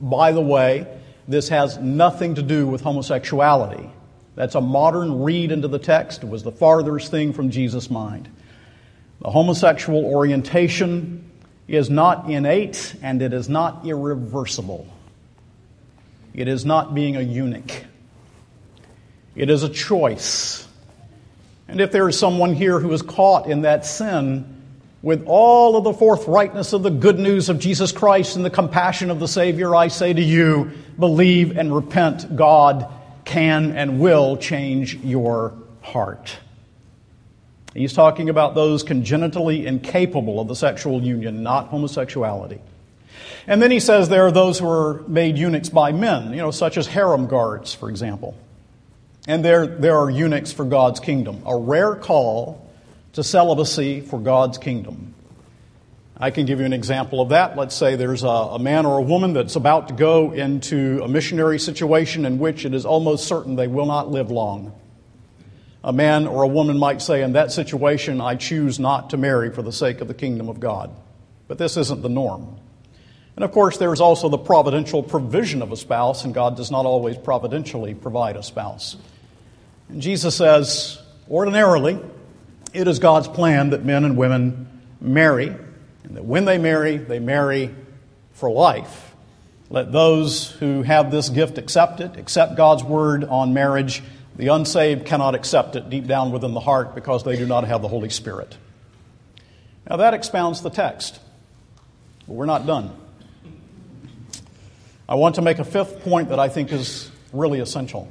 By 0.00 0.32
the 0.32 0.40
way, 0.40 0.86
this 1.28 1.48
has 1.48 1.78
nothing 1.78 2.34
to 2.36 2.42
do 2.42 2.66
with 2.66 2.82
homosexuality. 2.82 3.90
That's 4.34 4.54
a 4.54 4.60
modern 4.60 5.22
read 5.22 5.50
into 5.50 5.68
the 5.68 5.78
text. 5.78 6.22
It 6.22 6.28
was 6.28 6.42
the 6.42 6.52
farthest 6.52 7.10
thing 7.10 7.32
from 7.32 7.50
Jesus' 7.50 7.90
mind. 7.90 8.28
The 9.20 9.30
homosexual 9.30 10.04
orientation 10.04 11.30
is 11.66 11.90
not 11.90 12.30
innate 12.30 12.94
and 13.02 13.22
it 13.22 13.32
is 13.32 13.48
not 13.48 13.86
irreversible. 13.86 14.86
It 16.34 16.48
is 16.48 16.66
not 16.66 16.94
being 16.94 17.16
a 17.16 17.22
eunuch. 17.22 17.84
It 19.34 19.50
is 19.50 19.62
a 19.62 19.68
choice. 19.68 20.68
And 21.66 21.80
if 21.80 21.90
there 21.92 22.08
is 22.08 22.18
someone 22.18 22.54
here 22.54 22.78
who 22.78 22.92
is 22.92 23.02
caught 23.02 23.46
in 23.46 23.62
that 23.62 23.86
sin, 23.86 24.55
with 25.02 25.24
all 25.26 25.76
of 25.76 25.84
the 25.84 25.92
forthrightness 25.92 26.72
of 26.72 26.82
the 26.82 26.90
good 26.90 27.18
news 27.18 27.48
of 27.48 27.58
Jesus 27.58 27.92
Christ 27.92 28.36
and 28.36 28.44
the 28.44 28.50
compassion 28.50 29.10
of 29.10 29.20
the 29.20 29.28
Savior, 29.28 29.74
I 29.74 29.88
say 29.88 30.12
to 30.12 30.22
you, 30.22 30.72
believe 30.98 31.56
and 31.56 31.74
repent. 31.74 32.34
God 32.34 32.92
can 33.24 33.72
and 33.72 34.00
will 34.00 34.36
change 34.36 34.96
your 34.96 35.54
heart. 35.82 36.36
He's 37.74 37.92
talking 37.92 38.30
about 38.30 38.54
those 38.54 38.82
congenitally 38.82 39.66
incapable 39.66 40.40
of 40.40 40.48
the 40.48 40.56
sexual 40.56 41.02
union, 41.02 41.42
not 41.42 41.68
homosexuality. 41.68 42.60
And 43.46 43.60
then 43.60 43.70
he 43.70 43.80
says 43.80 44.08
there 44.08 44.26
are 44.26 44.32
those 44.32 44.58
who 44.58 44.68
are 44.68 45.04
made 45.06 45.36
eunuchs 45.36 45.68
by 45.68 45.92
men, 45.92 46.30
you 46.30 46.38
know, 46.38 46.50
such 46.50 46.78
as 46.78 46.86
harem 46.86 47.26
guards, 47.26 47.74
for 47.74 47.90
example. 47.90 48.34
And 49.28 49.44
there, 49.44 49.66
there 49.66 49.98
are 49.98 50.08
eunuchs 50.08 50.52
for 50.52 50.64
God's 50.64 51.00
kingdom. 51.00 51.42
A 51.44 51.56
rare 51.56 51.94
call 51.96 52.65
to 53.16 53.24
celibacy 53.24 54.02
for 54.02 54.20
God's 54.20 54.58
kingdom. 54.58 55.14
I 56.18 56.30
can 56.30 56.44
give 56.44 56.60
you 56.60 56.66
an 56.66 56.74
example 56.74 57.22
of 57.22 57.30
that. 57.30 57.56
Let's 57.56 57.74
say 57.74 57.96
there's 57.96 58.22
a, 58.22 58.26
a, 58.26 58.58
man 58.58 58.84
or 58.84 58.98
a 58.98 59.02
woman 59.02 59.32
that's 59.32 59.56
about 59.56 59.88
to 59.88 59.94
go 59.94 60.32
into 60.32 61.00
a 61.02 61.08
missionary 61.08 61.58
situation 61.58 62.26
in 62.26 62.38
which 62.38 62.66
it 62.66 62.74
is 62.74 62.84
almost 62.84 63.26
certain 63.26 63.56
they 63.56 63.68
will 63.68 63.86
not 63.86 64.10
live 64.10 64.30
long. 64.30 64.78
A 65.82 65.94
man 65.94 66.26
or 66.26 66.42
a 66.42 66.46
woman 66.46 66.78
might 66.78 67.00
say, 67.00 67.22
In 67.22 67.32
that 67.32 67.52
situation, 67.52 68.20
I 68.20 68.34
choose 68.34 68.78
not 68.78 69.10
to 69.10 69.16
marry 69.16 69.50
for 69.50 69.62
the 69.62 69.72
sake 69.72 70.02
of 70.02 70.08
the 70.08 70.14
kingdom 70.14 70.50
of 70.50 70.60
God. 70.60 70.94
But 71.48 71.56
this 71.56 71.78
isn't 71.78 72.02
the 72.02 72.10
norm. 72.10 72.58
And 73.34 73.46
of 73.46 73.52
course, 73.52 73.78
there 73.78 73.94
is 73.94 74.00
also 74.02 74.28
the 74.28 74.36
providential 74.36 75.02
provision 75.02 75.62
of 75.62 75.72
a 75.72 75.76
spouse, 75.76 76.24
and 76.24 76.34
God 76.34 76.58
does 76.58 76.70
not 76.70 76.84
always 76.84 77.16
providentially 77.16 77.94
provide 77.94 78.36
a 78.36 78.42
spouse. 78.42 78.96
And 79.88 80.02
Jesus 80.02 80.36
says, 80.36 81.00
ordinarily, 81.30 81.98
it 82.76 82.86
is 82.88 82.98
God's 82.98 83.28
plan 83.28 83.70
that 83.70 83.84
men 83.84 84.04
and 84.04 84.16
women 84.16 84.82
marry, 85.00 85.48
and 85.48 86.16
that 86.16 86.24
when 86.24 86.44
they 86.44 86.58
marry, 86.58 86.96
they 86.96 87.18
marry 87.18 87.74
for 88.32 88.50
life. 88.50 89.14
Let 89.70 89.90
those 89.90 90.50
who 90.52 90.82
have 90.82 91.10
this 91.10 91.28
gift 91.28 91.58
accept 91.58 92.00
it, 92.00 92.16
accept 92.16 92.56
God's 92.56 92.84
word 92.84 93.24
on 93.24 93.54
marriage. 93.54 94.02
The 94.36 94.48
unsaved 94.48 95.06
cannot 95.06 95.34
accept 95.34 95.74
it 95.74 95.90
deep 95.90 96.06
down 96.06 96.30
within 96.30 96.52
the 96.52 96.60
heart 96.60 96.94
because 96.94 97.24
they 97.24 97.36
do 97.36 97.46
not 97.46 97.64
have 97.64 97.82
the 97.82 97.88
Holy 97.88 98.10
Spirit. 98.10 98.56
Now 99.88 99.96
that 99.96 100.14
expounds 100.14 100.60
the 100.62 100.70
text, 100.70 101.18
but 102.26 102.34
we're 102.34 102.46
not 102.46 102.66
done. 102.66 102.90
I 105.08 105.14
want 105.14 105.36
to 105.36 105.42
make 105.42 105.58
a 105.58 105.64
fifth 105.64 106.00
point 106.02 106.28
that 106.28 106.38
I 106.38 106.48
think 106.48 106.70
is 106.72 107.10
really 107.32 107.60
essential. 107.60 108.08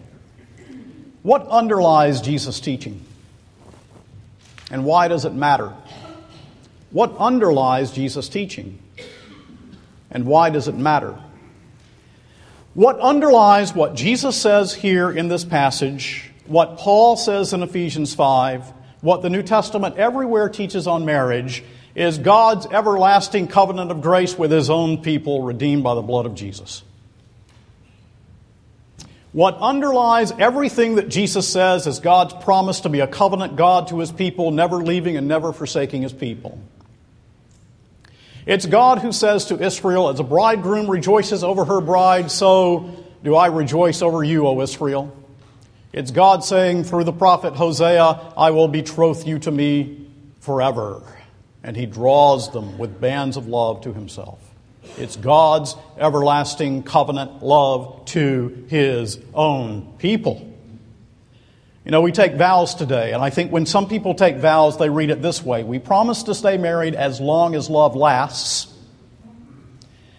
What 1.24 1.48
underlies 1.48 2.22
Jesus' 2.22 2.60
teaching? 2.60 3.04
And 4.76 4.84
why 4.84 5.08
does 5.08 5.24
it 5.24 5.34
matter? 5.34 5.74
What 6.92 7.16
underlies 7.16 7.94
Jesus' 7.94 8.28
teaching? 8.28 8.78
And 10.12 10.26
why 10.26 10.50
does 10.50 10.68
it 10.68 10.76
matter? 10.76 11.18
What 12.74 13.00
underlies 13.00 13.74
what 13.74 13.96
Jesus 13.96 14.36
says 14.36 14.74
here 14.74 15.10
in 15.10 15.30
this 15.30 15.46
passage, 15.46 16.30
what 16.46 16.78
Paul 16.78 17.16
says 17.16 17.54
in 17.54 17.64
Ephesians 17.64 18.14
5, 18.16 18.74
what 19.00 19.22
the 19.22 19.30
New 19.30 19.44
Testament 19.44 19.96
everywhere 19.96 20.50
teaches 20.50 20.88
on 20.88 21.06
marriage, 21.06 21.64
is 21.96 22.18
God's 22.18 22.66
everlasting 22.66 23.48
covenant 23.48 23.92
of 23.92 24.02
grace 24.02 24.38
with 24.38 24.52
his 24.52 24.70
own 24.70 25.02
people 25.02 25.42
redeemed 25.42 25.86
by 25.86 25.96
the 25.96 26.02
blood 26.02 26.26
of 26.26 26.36
Jesus. 26.36 26.84
What 29.36 29.58
underlies 29.58 30.32
everything 30.32 30.96
that 30.96 31.10
Jesus 31.10 31.46
says 31.46 31.88
is 31.88 32.00
God's 32.00 32.34
promise 32.34 32.80
to 32.80 32.90
be 32.90 33.02
a 33.02 33.08
covenant 33.08 33.58
God 33.58 33.90
to 33.90 34.00
his 34.00 34.10
people, 34.10 34.52
never 34.52 34.78
leaving 34.78 35.18
and 35.18 35.28
never 35.28 35.52
forsaking 35.52 36.04
his 36.04 36.14
people. 36.14 36.58
It's 38.46 38.66
God 38.66 39.00
who 39.00 39.12
says 39.12 39.48
to 39.48 39.62
Israel, 39.62 40.08
as 40.08 40.22
a 40.22 40.24
bridegroom 40.24 40.90
rejoices 40.90 41.44
over 41.44 41.66
her 41.66 41.82
bride, 41.82 42.32
so 42.32 43.04
do 43.26 43.36
I 43.36 43.48
rejoice 43.48 44.02
over 44.02 44.24
you, 44.24 44.48
O 44.48 44.62
Israel. 44.62 45.14
It's 45.92 46.12
God 46.12 46.46
saying 46.46 46.86
through 46.86 47.04
the 47.04 47.12
prophet 47.12 47.58
Hosea, 47.58 48.32
I 48.38 48.52
will 48.52 48.70
betroth 48.70 49.28
you 49.28 49.40
to 49.40 49.52
me 49.52 50.08
forever. 50.40 51.02
And 51.62 51.76
he 51.76 51.86
draws 51.86 52.54
them 52.54 52.78
with 52.78 53.02
bands 53.02 53.36
of 53.36 53.50
love 53.50 53.82
to 53.82 53.92
himself. 53.92 54.40
It's 54.98 55.16
God's 55.16 55.76
everlasting 55.98 56.84
covenant 56.84 57.44
love 57.44 58.06
to 58.08 58.66
His 58.70 59.20
own 59.34 59.94
people. 59.98 60.52
You 61.86 61.92
know, 61.92 62.02
we 62.02 62.12
take 62.12 62.34
vows 62.34 62.74
today, 62.74 63.14
and 63.14 63.22
I 63.22 63.30
think 63.30 63.52
when 63.52 63.68
some 63.68 63.88
people 63.88 64.16
take 64.16 64.38
vows, 64.38 64.78
they 64.78 64.90
read 64.90 65.12
it 65.12 65.22
this 65.22 65.44
way 65.44 65.64
We 65.64 65.80
promise 65.80 66.24
to 66.24 66.34
stay 66.34 66.58
married 66.58 66.96
as 66.96 67.22
long 67.22 67.54
as 67.56 67.70
love 67.70 67.96
lasts. 67.96 68.74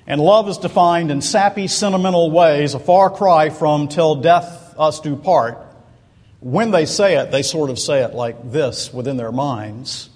And 0.06 0.20
love 0.20 0.48
is 0.48 0.58
defined 0.58 1.10
in 1.10 1.20
sappy, 1.20 1.66
sentimental 1.66 2.30
ways, 2.30 2.74
a 2.74 2.78
far 2.78 3.10
cry 3.10 3.50
from 3.50 3.88
till 3.88 4.14
death 4.16 4.74
us 4.78 5.00
do 5.00 5.16
part. 5.16 5.58
When 6.38 6.70
they 6.70 6.86
say 6.86 7.16
it, 7.16 7.32
they 7.32 7.42
sort 7.42 7.70
of 7.70 7.78
say 7.78 8.04
it 8.04 8.14
like 8.14 8.52
this 8.52 8.92
within 8.92 9.16
their 9.16 9.32
minds. 9.32 10.08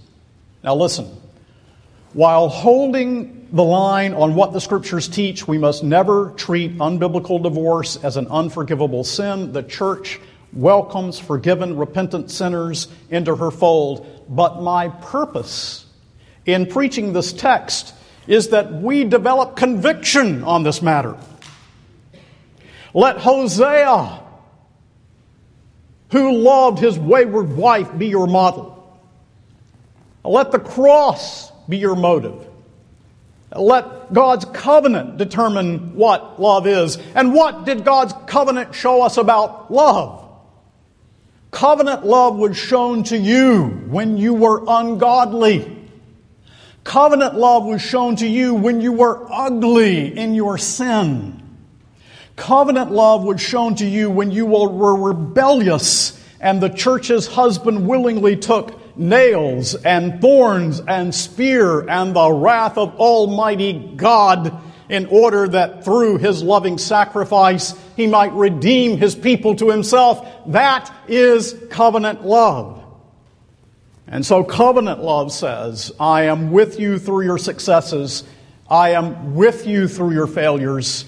Now, 0.62 0.76
listen. 0.76 1.19
While 2.12 2.48
holding 2.48 3.48
the 3.52 3.62
line 3.62 4.14
on 4.14 4.34
what 4.34 4.52
the 4.52 4.60
scriptures 4.60 5.06
teach, 5.08 5.46
we 5.46 5.58
must 5.58 5.84
never 5.84 6.32
treat 6.36 6.76
unbiblical 6.78 7.40
divorce 7.40 7.96
as 7.96 8.16
an 8.16 8.26
unforgivable 8.28 9.04
sin. 9.04 9.52
The 9.52 9.62
church 9.62 10.18
welcomes 10.52 11.20
forgiven, 11.20 11.76
repentant 11.76 12.30
sinners 12.30 12.88
into 13.10 13.36
her 13.36 13.52
fold. 13.52 14.26
But 14.28 14.60
my 14.60 14.88
purpose 14.88 15.86
in 16.46 16.66
preaching 16.66 17.12
this 17.12 17.32
text 17.32 17.94
is 18.26 18.48
that 18.48 18.72
we 18.72 19.04
develop 19.04 19.54
conviction 19.56 20.42
on 20.42 20.64
this 20.64 20.82
matter. 20.82 21.16
Let 22.92 23.18
Hosea, 23.18 24.20
who 26.10 26.32
loved 26.32 26.80
his 26.80 26.98
wayward 26.98 27.56
wife, 27.56 27.96
be 27.96 28.08
your 28.08 28.26
model. 28.26 28.76
Let 30.24 30.50
the 30.50 30.58
cross 30.58 31.52
be 31.70 31.78
your 31.78 31.96
motive. 31.96 32.46
Let 33.54 34.12
God's 34.12 34.44
covenant 34.44 35.16
determine 35.16 35.96
what 35.96 36.40
love 36.40 36.66
is. 36.66 36.98
And 37.14 37.34
what 37.34 37.64
did 37.64 37.84
God's 37.84 38.12
covenant 38.26 38.74
show 38.74 39.02
us 39.02 39.16
about 39.16 39.72
love? 39.72 40.28
Covenant 41.50 42.06
love 42.06 42.36
was 42.36 42.56
shown 42.56 43.02
to 43.04 43.16
you 43.16 43.66
when 43.88 44.16
you 44.16 44.34
were 44.34 44.62
ungodly. 44.68 45.76
Covenant 46.84 47.34
love 47.34 47.64
was 47.64 47.82
shown 47.82 48.16
to 48.16 48.26
you 48.26 48.54
when 48.54 48.80
you 48.80 48.92
were 48.92 49.26
ugly 49.30 50.16
in 50.16 50.34
your 50.34 50.58
sin. 50.58 51.36
Covenant 52.36 52.92
love 52.92 53.24
was 53.24 53.40
shown 53.40 53.74
to 53.76 53.86
you 53.86 54.10
when 54.10 54.30
you 54.30 54.46
were 54.46 54.94
rebellious 54.94 56.18
and 56.40 56.60
the 56.60 56.68
church's 56.68 57.26
husband 57.26 57.86
willingly 57.86 58.36
took 58.36 58.79
nails 58.96 59.74
and 59.74 60.20
thorns 60.20 60.80
and 60.80 61.14
spear 61.14 61.88
and 61.88 62.14
the 62.14 62.30
wrath 62.30 62.76
of 62.78 62.96
Almighty 62.96 63.72
God 63.96 64.60
in 64.88 65.06
order 65.06 65.46
that 65.48 65.84
through 65.84 66.18
his 66.18 66.42
loving 66.42 66.76
sacrifice 66.76 67.74
he 67.96 68.06
might 68.06 68.32
redeem 68.32 68.98
his 68.98 69.14
people 69.14 69.54
to 69.56 69.70
himself. 69.70 70.26
That 70.48 70.92
is 71.06 71.54
covenant 71.70 72.26
love. 72.26 72.82
And 74.08 74.26
so 74.26 74.42
covenant 74.42 75.02
love 75.02 75.32
says, 75.32 75.92
I 76.00 76.24
am 76.24 76.50
with 76.50 76.80
you 76.80 76.98
through 76.98 77.24
your 77.24 77.38
successes. 77.38 78.24
I 78.68 78.90
am 78.90 79.36
with 79.36 79.66
you 79.66 79.86
through 79.86 80.12
your 80.12 80.26
failures. 80.26 81.04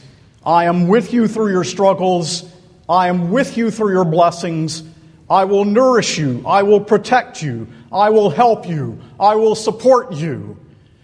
I 0.47 0.67
am 0.67 0.87
with 0.87 1.13
you 1.13 1.27
through 1.27 1.51
your 1.51 1.65
struggles. 1.65 2.49
I 2.89 3.09
am 3.09 3.31
with 3.33 3.57
you 3.57 3.73
through 3.73 3.93
your 3.93 4.05
blessings. 4.05 4.85
I 5.33 5.45
will 5.45 5.65
nourish 5.65 6.19
you. 6.19 6.45
I 6.47 6.63
will 6.63 6.81
protect 6.81 7.43
you. 7.43 7.67
I 7.91 8.11
will 8.11 8.31
help 8.31 8.69
you. 8.69 9.01
I 9.19 9.35
will 9.37 9.55
support 9.55 10.13
you 10.13 10.59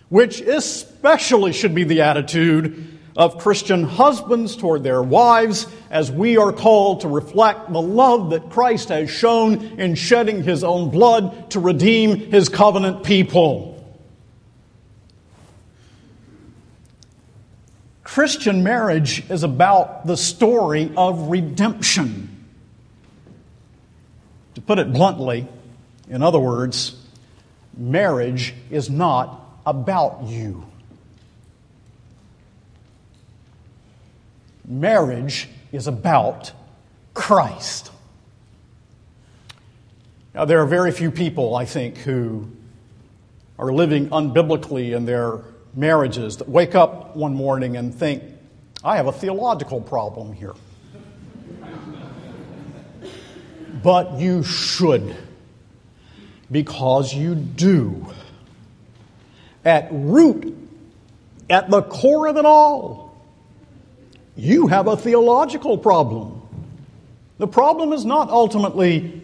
which 0.08 0.40
especially 0.40 1.52
should 1.52 1.74
be 1.74 1.84
the 1.84 2.02
attitude 2.02 2.98
of 3.16 3.38
Christian 3.38 3.82
husbands 3.82 4.56
toward 4.56 4.84
their 4.84 5.02
wives, 5.02 5.66
as 5.90 6.10
we 6.10 6.36
are 6.36 6.52
called 6.52 7.00
to 7.00 7.08
reflect 7.08 7.72
the 7.72 7.82
love 7.82 8.30
that 8.30 8.48
Christ 8.48 8.90
has 8.90 9.10
shown 9.10 9.64
in 9.78 9.96
shedding 9.96 10.42
his 10.42 10.62
own 10.62 10.90
blood 10.90 11.50
to 11.50 11.60
redeem 11.60 12.16
his 12.16 12.48
covenant 12.48 13.02
people. 13.02 13.74
Christian 18.04 18.62
marriage 18.62 19.28
is 19.30 19.42
about 19.42 20.06
the 20.06 20.16
story 20.16 20.90
of 20.96 21.28
redemption. 21.28 22.37
To 24.58 24.62
put 24.62 24.80
it 24.80 24.92
bluntly, 24.92 25.46
in 26.10 26.20
other 26.20 26.40
words, 26.40 26.96
marriage 27.76 28.54
is 28.72 28.90
not 28.90 29.40
about 29.64 30.24
you. 30.24 30.66
Marriage 34.66 35.48
is 35.70 35.86
about 35.86 36.50
Christ. 37.14 37.92
Now, 40.34 40.44
there 40.44 40.60
are 40.60 40.66
very 40.66 40.90
few 40.90 41.12
people, 41.12 41.54
I 41.54 41.64
think, 41.64 41.98
who 41.98 42.50
are 43.60 43.72
living 43.72 44.08
unbiblically 44.08 44.92
in 44.92 45.04
their 45.04 45.38
marriages 45.72 46.38
that 46.38 46.48
wake 46.48 46.74
up 46.74 47.14
one 47.14 47.32
morning 47.32 47.76
and 47.76 47.94
think, 47.94 48.24
I 48.82 48.96
have 48.96 49.06
a 49.06 49.12
theological 49.12 49.80
problem 49.80 50.32
here. 50.32 50.54
But 53.88 54.20
you 54.20 54.42
should, 54.42 55.16
because 56.52 57.14
you 57.14 57.34
do 57.34 58.06
at 59.64 59.88
root, 59.90 60.54
at 61.48 61.70
the 61.70 61.80
core 61.80 62.26
of 62.26 62.36
it 62.36 62.44
all, 62.44 63.16
you 64.36 64.66
have 64.66 64.88
a 64.88 64.96
theological 64.98 65.78
problem. 65.78 66.42
The 67.38 67.46
problem 67.46 67.94
is 67.94 68.04
not 68.04 68.28
ultimately 68.28 69.22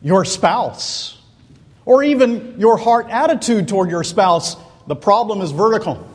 your 0.00 0.24
spouse 0.24 1.20
or 1.84 2.04
even 2.04 2.60
your 2.60 2.76
heart 2.76 3.08
attitude 3.10 3.66
toward 3.66 3.90
your 3.90 4.04
spouse. 4.04 4.54
The 4.86 4.94
problem 4.94 5.40
is 5.40 5.50
vertical. 5.50 6.08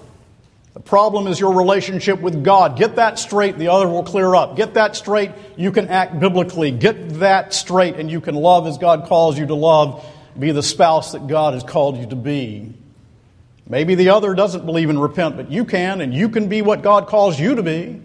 The 0.76 0.82
problem 0.82 1.28
is 1.28 1.40
your 1.40 1.54
relationship 1.54 2.20
with 2.20 2.44
God. 2.44 2.78
Get 2.78 2.98
that 2.98 3.18
straight, 3.18 3.58
the 3.58 3.70
other 3.70 3.88
will 3.88 4.04
clear 4.04 4.36
up. 4.36 4.58
Get 4.58 4.74
that 4.74 4.98
straight, 4.98 5.32
you 5.56 5.72
can 5.72 5.88
act 5.88 6.20
biblically. 6.20 6.70
Get 6.70 7.20
that 7.20 7.54
straight, 7.54 7.96
and 7.96 8.12
you 8.12 8.20
can 8.20 8.36
love 8.36 8.68
as 8.68 8.78
God 8.78 9.06
calls 9.06 9.40
you 9.40 9.46
to 9.46 9.56
love. 9.56 10.06
Be 10.38 10.52
the 10.52 10.62
spouse 10.62 11.14
that 11.14 11.28
God 11.28 11.54
has 11.54 11.64
called 11.64 11.98
you 11.98 12.08
to 12.08 12.16
be. 12.18 12.74
Maybe 13.70 13.96
the 13.96 14.10
other 14.10 14.36
doesn't 14.36 14.66
believe 14.66 14.90
in 14.90 15.00
repent, 15.00 15.38
but 15.38 15.50
you 15.50 15.64
can, 15.64 16.02
and 16.02 16.14
you 16.14 16.28
can 16.28 16.50
be 16.50 16.62
what 16.62 16.82
God 16.82 17.08
calls 17.08 17.40
you 17.40 17.56
to 17.56 17.64
be. 17.64 18.02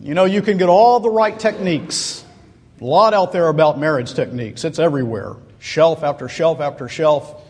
You 0.00 0.12
know, 0.12 0.26
you 0.26 0.42
can 0.42 0.58
get 0.58 0.68
all 0.68 1.00
the 1.00 1.08
right 1.08 1.36
techniques. 1.36 2.22
A 2.82 2.84
lot 2.84 3.14
out 3.14 3.32
there 3.32 3.48
about 3.48 3.78
marriage 3.78 4.12
techniques. 4.12 4.64
It's 4.64 4.78
everywhere. 4.78 5.34
Shelf 5.60 6.02
after 6.02 6.28
shelf 6.28 6.60
after 6.60 6.90
shelf. 6.90 7.42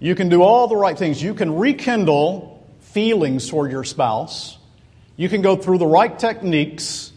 You 0.00 0.14
can 0.14 0.28
do 0.28 0.42
all 0.42 0.68
the 0.68 0.76
right 0.76 0.98
things. 0.98 1.22
You 1.22 1.34
can 1.34 1.56
rekindle 1.56 2.66
feelings 2.80 3.48
toward 3.48 3.70
your 3.70 3.84
spouse. 3.84 4.58
You 5.16 5.28
can 5.28 5.42
go 5.42 5.56
through 5.56 5.78
the 5.78 5.86
right 5.86 6.16
techniques 6.18 7.12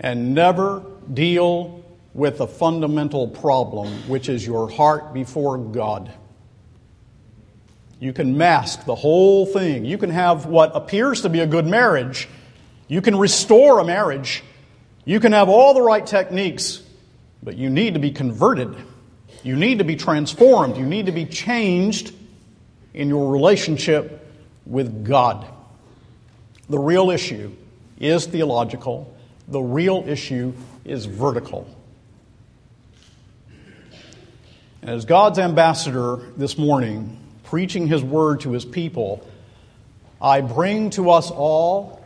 and 0.00 0.34
never 0.34 0.82
deal 1.12 1.84
with 2.14 2.40
a 2.40 2.46
fundamental 2.46 3.28
problem, 3.28 3.88
which 4.08 4.28
is 4.28 4.46
your 4.46 4.70
heart 4.70 5.14
before 5.14 5.58
God. 5.58 6.12
You 8.00 8.12
can 8.12 8.36
mask 8.36 8.84
the 8.84 8.94
whole 8.94 9.46
thing. 9.46 9.84
You 9.84 9.96
can 9.96 10.10
have 10.10 10.46
what 10.46 10.72
appears 10.74 11.22
to 11.22 11.28
be 11.28 11.40
a 11.40 11.46
good 11.46 11.66
marriage. 11.66 12.28
You 12.88 13.00
can 13.00 13.16
restore 13.16 13.78
a 13.78 13.84
marriage. 13.84 14.42
You 15.04 15.20
can 15.20 15.32
have 15.32 15.48
all 15.48 15.72
the 15.72 15.82
right 15.82 16.04
techniques, 16.04 16.82
but 17.42 17.56
you 17.56 17.70
need 17.70 17.94
to 17.94 18.00
be 18.00 18.10
converted. 18.10 18.74
You 19.44 19.56
need 19.56 19.78
to 19.78 19.84
be 19.84 19.96
transformed. 19.96 20.76
You 20.76 20.84
need 20.84 21.06
to 21.06 21.12
be 21.12 21.24
changed 21.24 22.12
in 22.94 23.08
your 23.08 23.32
relationship 23.32 24.28
with 24.66 25.04
God. 25.04 25.46
The 26.68 26.78
real 26.78 27.10
issue 27.10 27.52
is 27.98 28.26
theological, 28.26 29.14
the 29.48 29.60
real 29.60 30.04
issue 30.06 30.52
is 30.84 31.06
vertical. 31.06 31.68
And 34.80 34.90
as 34.90 35.04
God's 35.04 35.38
ambassador 35.38 36.16
this 36.36 36.58
morning, 36.58 37.18
preaching 37.44 37.86
his 37.86 38.02
word 38.02 38.40
to 38.40 38.50
his 38.52 38.64
people, 38.64 39.26
I 40.20 40.40
bring 40.40 40.90
to 40.90 41.10
us 41.10 41.30
all 41.30 42.04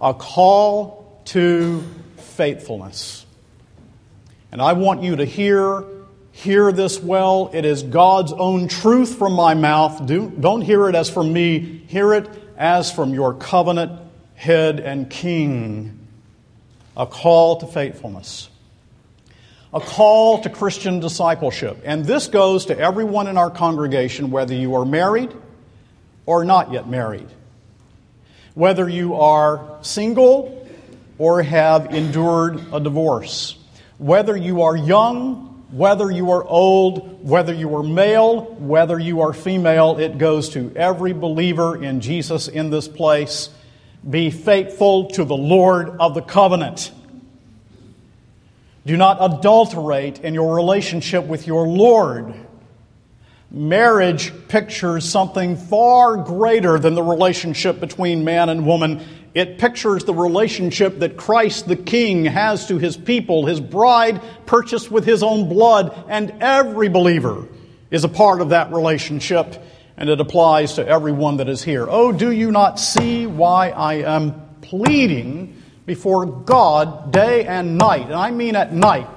a 0.00 0.14
call 0.14 1.20
to 1.26 1.84
faithfulness. 2.16 3.26
And 4.50 4.62
I 4.62 4.72
want 4.72 5.02
you 5.02 5.16
to 5.16 5.24
hear 5.24 5.84
hear 6.32 6.72
this 6.72 7.00
well. 7.00 7.50
It 7.52 7.64
is 7.64 7.82
God's 7.82 8.32
own 8.32 8.68
truth 8.68 9.16
from 9.16 9.34
my 9.34 9.54
mouth. 9.54 10.06
Do, 10.06 10.30
don't 10.30 10.62
hear 10.62 10.88
it 10.88 10.94
as 10.94 11.10
from 11.10 11.32
me. 11.32 11.84
Hear 11.86 12.14
it 12.14 12.28
as 12.56 12.92
from 12.92 13.14
your 13.14 13.34
covenant 13.34 14.00
head 14.34 14.80
and 14.80 15.08
king. 15.08 16.06
A 16.96 17.06
call 17.06 17.58
to 17.60 17.66
faithfulness 17.66 18.50
a 19.72 19.80
call 19.80 20.40
to 20.42 20.50
Christian 20.50 21.00
discipleship. 21.00 21.80
And 21.84 22.04
this 22.04 22.26
goes 22.26 22.66
to 22.66 22.78
everyone 22.78 23.28
in 23.28 23.36
our 23.36 23.50
congregation, 23.50 24.30
whether 24.30 24.54
you 24.54 24.74
are 24.74 24.84
married 24.84 25.32
or 26.26 26.44
not 26.44 26.72
yet 26.72 26.88
married, 26.88 27.28
whether 28.54 28.88
you 28.88 29.14
are 29.14 29.78
single 29.82 30.68
or 31.18 31.42
have 31.42 31.94
endured 31.94 32.60
a 32.72 32.80
divorce, 32.80 33.56
whether 33.98 34.36
you 34.36 34.62
are 34.62 34.76
young, 34.76 35.49
whether 35.72 36.10
you 36.10 36.30
are 36.32 36.44
old, 36.44 37.24
whether 37.26 37.54
you 37.54 37.76
are 37.76 37.82
male, 37.82 38.42
whether 38.54 38.98
you 38.98 39.20
are 39.20 39.32
female, 39.32 39.98
it 39.98 40.18
goes 40.18 40.48
to 40.50 40.72
every 40.74 41.12
believer 41.12 41.82
in 41.82 42.00
Jesus 42.00 42.48
in 42.48 42.70
this 42.70 42.88
place. 42.88 43.50
Be 44.08 44.30
faithful 44.30 45.10
to 45.10 45.24
the 45.24 45.36
Lord 45.36 45.90
of 46.00 46.14
the 46.14 46.22
covenant. 46.22 46.90
Do 48.86 48.96
not 48.96 49.18
adulterate 49.20 50.20
in 50.20 50.34
your 50.34 50.56
relationship 50.56 51.26
with 51.26 51.46
your 51.46 51.68
Lord. 51.68 52.34
Marriage 53.50 54.32
pictures 54.48 55.08
something 55.08 55.56
far 55.56 56.16
greater 56.16 56.78
than 56.78 56.94
the 56.94 57.02
relationship 57.02 57.78
between 57.78 58.24
man 58.24 58.48
and 58.48 58.66
woman. 58.66 59.04
It 59.32 59.58
pictures 59.58 60.04
the 60.04 60.14
relationship 60.14 60.98
that 61.00 61.16
Christ 61.16 61.68
the 61.68 61.76
King 61.76 62.24
has 62.24 62.66
to 62.66 62.78
his 62.78 62.96
people, 62.96 63.46
his 63.46 63.60
bride 63.60 64.20
purchased 64.44 64.90
with 64.90 65.04
his 65.04 65.22
own 65.22 65.48
blood, 65.48 66.04
and 66.08 66.34
every 66.40 66.88
believer 66.88 67.46
is 67.90 68.02
a 68.02 68.08
part 68.08 68.40
of 68.40 68.48
that 68.48 68.72
relationship, 68.72 69.62
and 69.96 70.08
it 70.08 70.20
applies 70.20 70.74
to 70.74 70.86
everyone 70.86 71.36
that 71.36 71.48
is 71.48 71.62
here. 71.62 71.86
Oh, 71.88 72.10
do 72.10 72.32
you 72.32 72.50
not 72.50 72.80
see 72.80 73.26
why 73.26 73.70
I 73.70 73.94
am 73.94 74.40
pleading 74.62 75.62
before 75.86 76.26
God 76.26 77.12
day 77.12 77.46
and 77.46 77.78
night, 77.78 78.06
and 78.06 78.14
I 78.14 78.30
mean 78.32 78.56
at 78.56 78.72
night, 78.72 79.08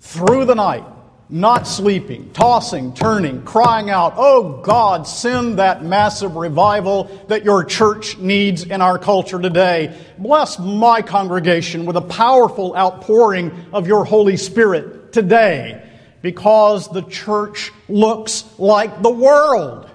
through 0.00 0.46
the 0.46 0.54
night, 0.54 0.84
not 1.28 1.66
sleeping, 1.66 2.30
tossing, 2.32 2.92
turning, 2.92 3.42
crying 3.42 3.88
out, 3.88 4.14
Oh 4.16 4.60
God, 4.62 5.06
send 5.08 5.58
that 5.58 5.82
massive 5.82 6.36
revival 6.36 7.04
that 7.28 7.44
your 7.44 7.64
church 7.64 8.18
needs 8.18 8.64
in 8.64 8.82
our 8.82 8.98
culture 8.98 9.40
today. 9.40 9.98
Bless 10.18 10.58
my 10.58 11.00
congregation 11.00 11.86
with 11.86 11.96
a 11.96 12.02
powerful 12.02 12.76
outpouring 12.76 13.52
of 13.72 13.86
your 13.86 14.04
Holy 14.04 14.36
Spirit 14.36 15.12
today 15.12 15.82
because 16.20 16.88
the 16.88 17.02
church 17.02 17.72
looks 17.88 18.44
like 18.58 19.02
the 19.02 19.10
world. 19.10 19.90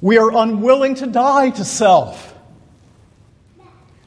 We 0.00 0.18
are 0.18 0.36
unwilling 0.36 0.96
to 0.96 1.06
die 1.06 1.50
to 1.50 1.64
self. 1.64 2.34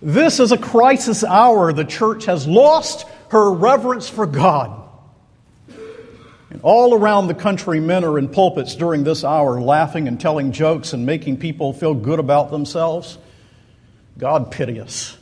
This 0.02 0.40
is 0.40 0.52
a 0.52 0.58
crisis 0.58 1.24
hour. 1.24 1.74
The 1.74 1.84
church 1.84 2.26
has 2.26 2.48
lost 2.48 3.06
her 3.30 3.52
reverence 3.52 4.10
for 4.10 4.26
God. 4.26 4.76
And 6.50 6.62
all 6.64 6.96
around 6.96 7.28
the 7.28 7.36
country, 7.36 7.80
men 7.80 8.04
are 8.04 8.18
in 8.18 8.28
pulpits 8.28 8.76
during 8.76 9.04
this 9.04 9.24
hour 9.24 9.62
laughing 9.62 10.08
and 10.08 10.20
telling 10.20 10.52
jokes 10.52 10.94
and 10.94 11.06
making 11.06 11.38
people 11.38 11.74
feel 11.74 11.94
good 11.94 12.20
about 12.20 12.50
themselves. 12.50 13.20
God 14.18 14.52
pity 14.52 14.80
us. 14.80 15.16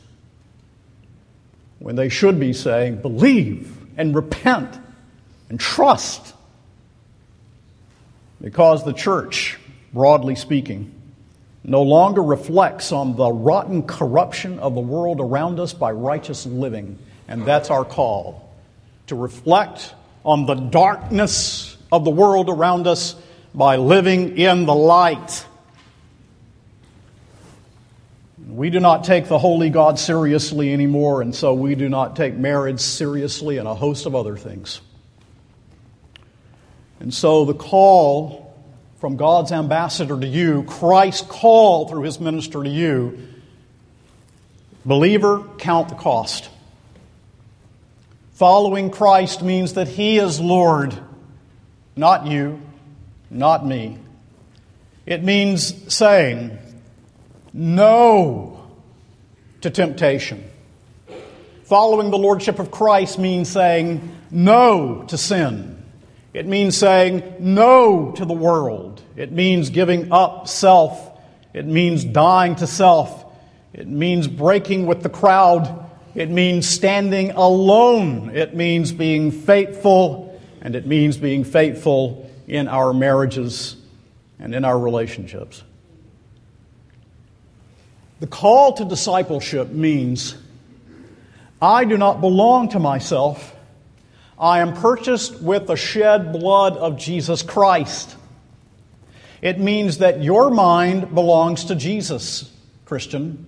When 1.78 1.96
they 1.96 2.08
should 2.08 2.40
be 2.40 2.52
saying, 2.52 3.02
believe 3.02 3.76
and 3.96 4.14
repent 4.14 4.78
and 5.50 5.60
trust. 5.60 6.34
Because 8.40 8.84
the 8.84 8.92
church, 8.92 9.58
broadly 9.92 10.34
speaking, 10.34 10.94
no 11.62 11.82
longer 11.82 12.22
reflects 12.22 12.92
on 12.92 13.16
the 13.16 13.30
rotten 13.30 13.82
corruption 13.82 14.58
of 14.60 14.74
the 14.74 14.80
world 14.80 15.20
around 15.20 15.60
us 15.60 15.74
by 15.74 15.90
righteous 15.92 16.46
living. 16.46 16.98
And 17.28 17.44
that's 17.44 17.70
our 17.70 17.84
call 17.84 18.50
to 19.08 19.14
reflect 19.14 19.94
on 20.24 20.46
the 20.46 20.54
darkness 20.54 21.76
of 21.92 22.04
the 22.04 22.10
world 22.10 22.48
around 22.48 22.86
us 22.86 23.14
by 23.54 23.76
living 23.76 24.38
in 24.38 24.66
the 24.66 24.74
light. 24.74 25.46
We 28.48 28.70
do 28.70 28.80
not 28.80 29.04
take 29.04 29.28
the 29.28 29.38
holy 29.38 29.70
God 29.70 29.98
seriously 29.98 30.72
anymore, 30.72 31.22
and 31.22 31.34
so 31.34 31.54
we 31.54 31.74
do 31.74 31.88
not 31.88 32.16
take 32.16 32.34
marriage 32.34 32.80
seriously 32.80 33.58
and 33.58 33.68
a 33.68 33.74
host 33.74 34.06
of 34.06 34.14
other 34.14 34.36
things. 34.36 34.80
And 37.00 37.12
so 37.12 37.44
the 37.44 37.54
call 37.54 38.54
from 39.00 39.16
God's 39.16 39.52
ambassador 39.52 40.18
to 40.18 40.26
you, 40.26 40.64
Christ's 40.64 41.22
call 41.22 41.88
through 41.88 42.02
his 42.02 42.18
minister 42.18 42.62
to 42.62 42.68
you, 42.68 43.18
believer, 44.84 45.44
count 45.58 45.88
the 45.90 45.94
cost. 45.94 46.50
Following 48.38 48.90
Christ 48.92 49.42
means 49.42 49.72
that 49.72 49.88
he 49.88 50.18
is 50.18 50.38
Lord, 50.38 50.96
not 51.96 52.28
you, 52.28 52.62
not 53.30 53.66
me. 53.66 53.98
It 55.06 55.24
means 55.24 55.92
saying 55.92 56.56
no 57.52 58.64
to 59.60 59.70
temptation. 59.70 60.48
Following 61.64 62.12
the 62.12 62.16
Lordship 62.16 62.60
of 62.60 62.70
Christ 62.70 63.18
means 63.18 63.48
saying 63.48 64.08
no 64.30 65.02
to 65.08 65.18
sin. 65.18 65.82
It 66.32 66.46
means 66.46 66.76
saying 66.76 67.24
no 67.40 68.12
to 68.12 68.24
the 68.24 68.34
world. 68.34 69.02
It 69.16 69.32
means 69.32 69.70
giving 69.70 70.12
up 70.12 70.46
self. 70.46 71.10
It 71.52 71.66
means 71.66 72.04
dying 72.04 72.54
to 72.54 72.68
self. 72.68 73.24
It 73.72 73.88
means 73.88 74.28
breaking 74.28 74.86
with 74.86 75.02
the 75.02 75.10
crowd. 75.10 75.86
It 76.18 76.30
means 76.30 76.68
standing 76.68 77.30
alone. 77.30 78.30
It 78.34 78.52
means 78.52 78.90
being 78.90 79.30
faithful. 79.30 80.36
And 80.60 80.74
it 80.74 80.84
means 80.84 81.16
being 81.16 81.44
faithful 81.44 82.28
in 82.48 82.66
our 82.66 82.92
marriages 82.92 83.76
and 84.40 84.52
in 84.52 84.64
our 84.64 84.76
relationships. 84.76 85.62
The 88.18 88.26
call 88.26 88.72
to 88.72 88.84
discipleship 88.84 89.68
means 89.68 90.34
I 91.62 91.84
do 91.84 91.96
not 91.96 92.20
belong 92.20 92.70
to 92.70 92.80
myself. 92.80 93.54
I 94.40 94.58
am 94.58 94.72
purchased 94.74 95.40
with 95.40 95.68
the 95.68 95.76
shed 95.76 96.32
blood 96.32 96.76
of 96.76 96.98
Jesus 96.98 97.44
Christ. 97.44 98.16
It 99.40 99.60
means 99.60 99.98
that 99.98 100.20
your 100.20 100.50
mind 100.50 101.14
belongs 101.14 101.66
to 101.66 101.76
Jesus, 101.76 102.50
Christian. 102.86 103.46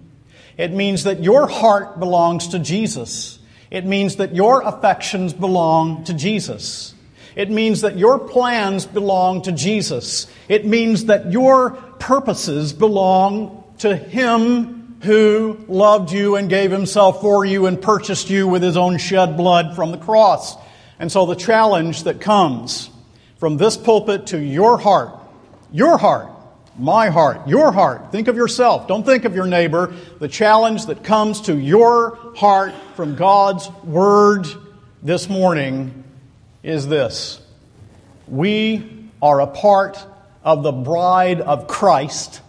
It 0.61 0.75
means 0.75 1.05
that 1.05 1.25
your 1.25 1.47
heart 1.47 1.99
belongs 1.99 2.49
to 2.49 2.59
Jesus. 2.59 3.39
It 3.71 3.87
means 3.87 4.17
that 4.17 4.35
your 4.35 4.61
affections 4.61 5.33
belong 5.33 6.05
to 6.05 6.13
Jesus. 6.13 6.93
It 7.35 7.51
means 7.51 7.81
that 7.81 7.97
your 7.97 8.19
plans 8.19 8.85
belong 8.85 9.41
to 9.43 9.53
Jesus. 9.53 10.27
It 10.51 10.67
means 10.67 11.07
that 11.07 11.33
your 11.33 11.71
purposes 11.71 12.75
belong 12.75 13.65
to 13.79 13.97
Him 13.97 14.99
who 15.03 15.65
loved 15.67 16.13
you 16.13 16.37
and 16.37 16.51
gave 16.51 16.71
Himself 16.71 17.23
for 17.23 17.43
you 17.47 17.65
and 17.65 17.81
purchased 17.81 18.29
you 18.29 18.47
with 18.47 18.63
His 18.63 18.77
own 18.77 18.99
shed 18.99 19.39
blood 19.39 19.75
from 19.75 19.93
the 19.93 19.97
cross. 19.97 20.57
And 20.99 21.11
so 21.11 21.25
the 21.25 21.37
challenge 21.37 22.03
that 22.03 22.21
comes 22.21 22.91
from 23.39 23.57
this 23.57 23.79
pulpit 23.79 24.27
to 24.27 24.39
your 24.39 24.77
heart, 24.77 25.19
your 25.73 25.97
heart, 25.97 26.31
my 26.79 27.09
heart, 27.09 27.47
your 27.49 27.73
heart, 27.73 28.13
think 28.13 28.29
of 28.29 28.37
yourself, 28.37 28.87
don't 28.87 29.05
think 29.05 29.25
of 29.25 29.35
your 29.35 29.47
neighbor. 29.47 29.95
The 30.19 30.29
challenge 30.29 30.87
that 30.87 31.05
comes 31.05 31.43
to 31.43 31.59
your 31.59 32.19
heart 32.37 32.73
from 32.95 33.17
God's 33.17 33.69
Word 33.85 34.47
this 35.03 35.29
morning 35.29 36.05
is 36.63 36.89
this 36.89 37.41
We 38.29 39.09
are 39.21 39.41
a 39.41 39.47
part 39.47 40.05
of 40.43 40.63
the 40.63 40.73
bride 40.73 41.41
of 41.41 41.67
Christ, 41.67 42.41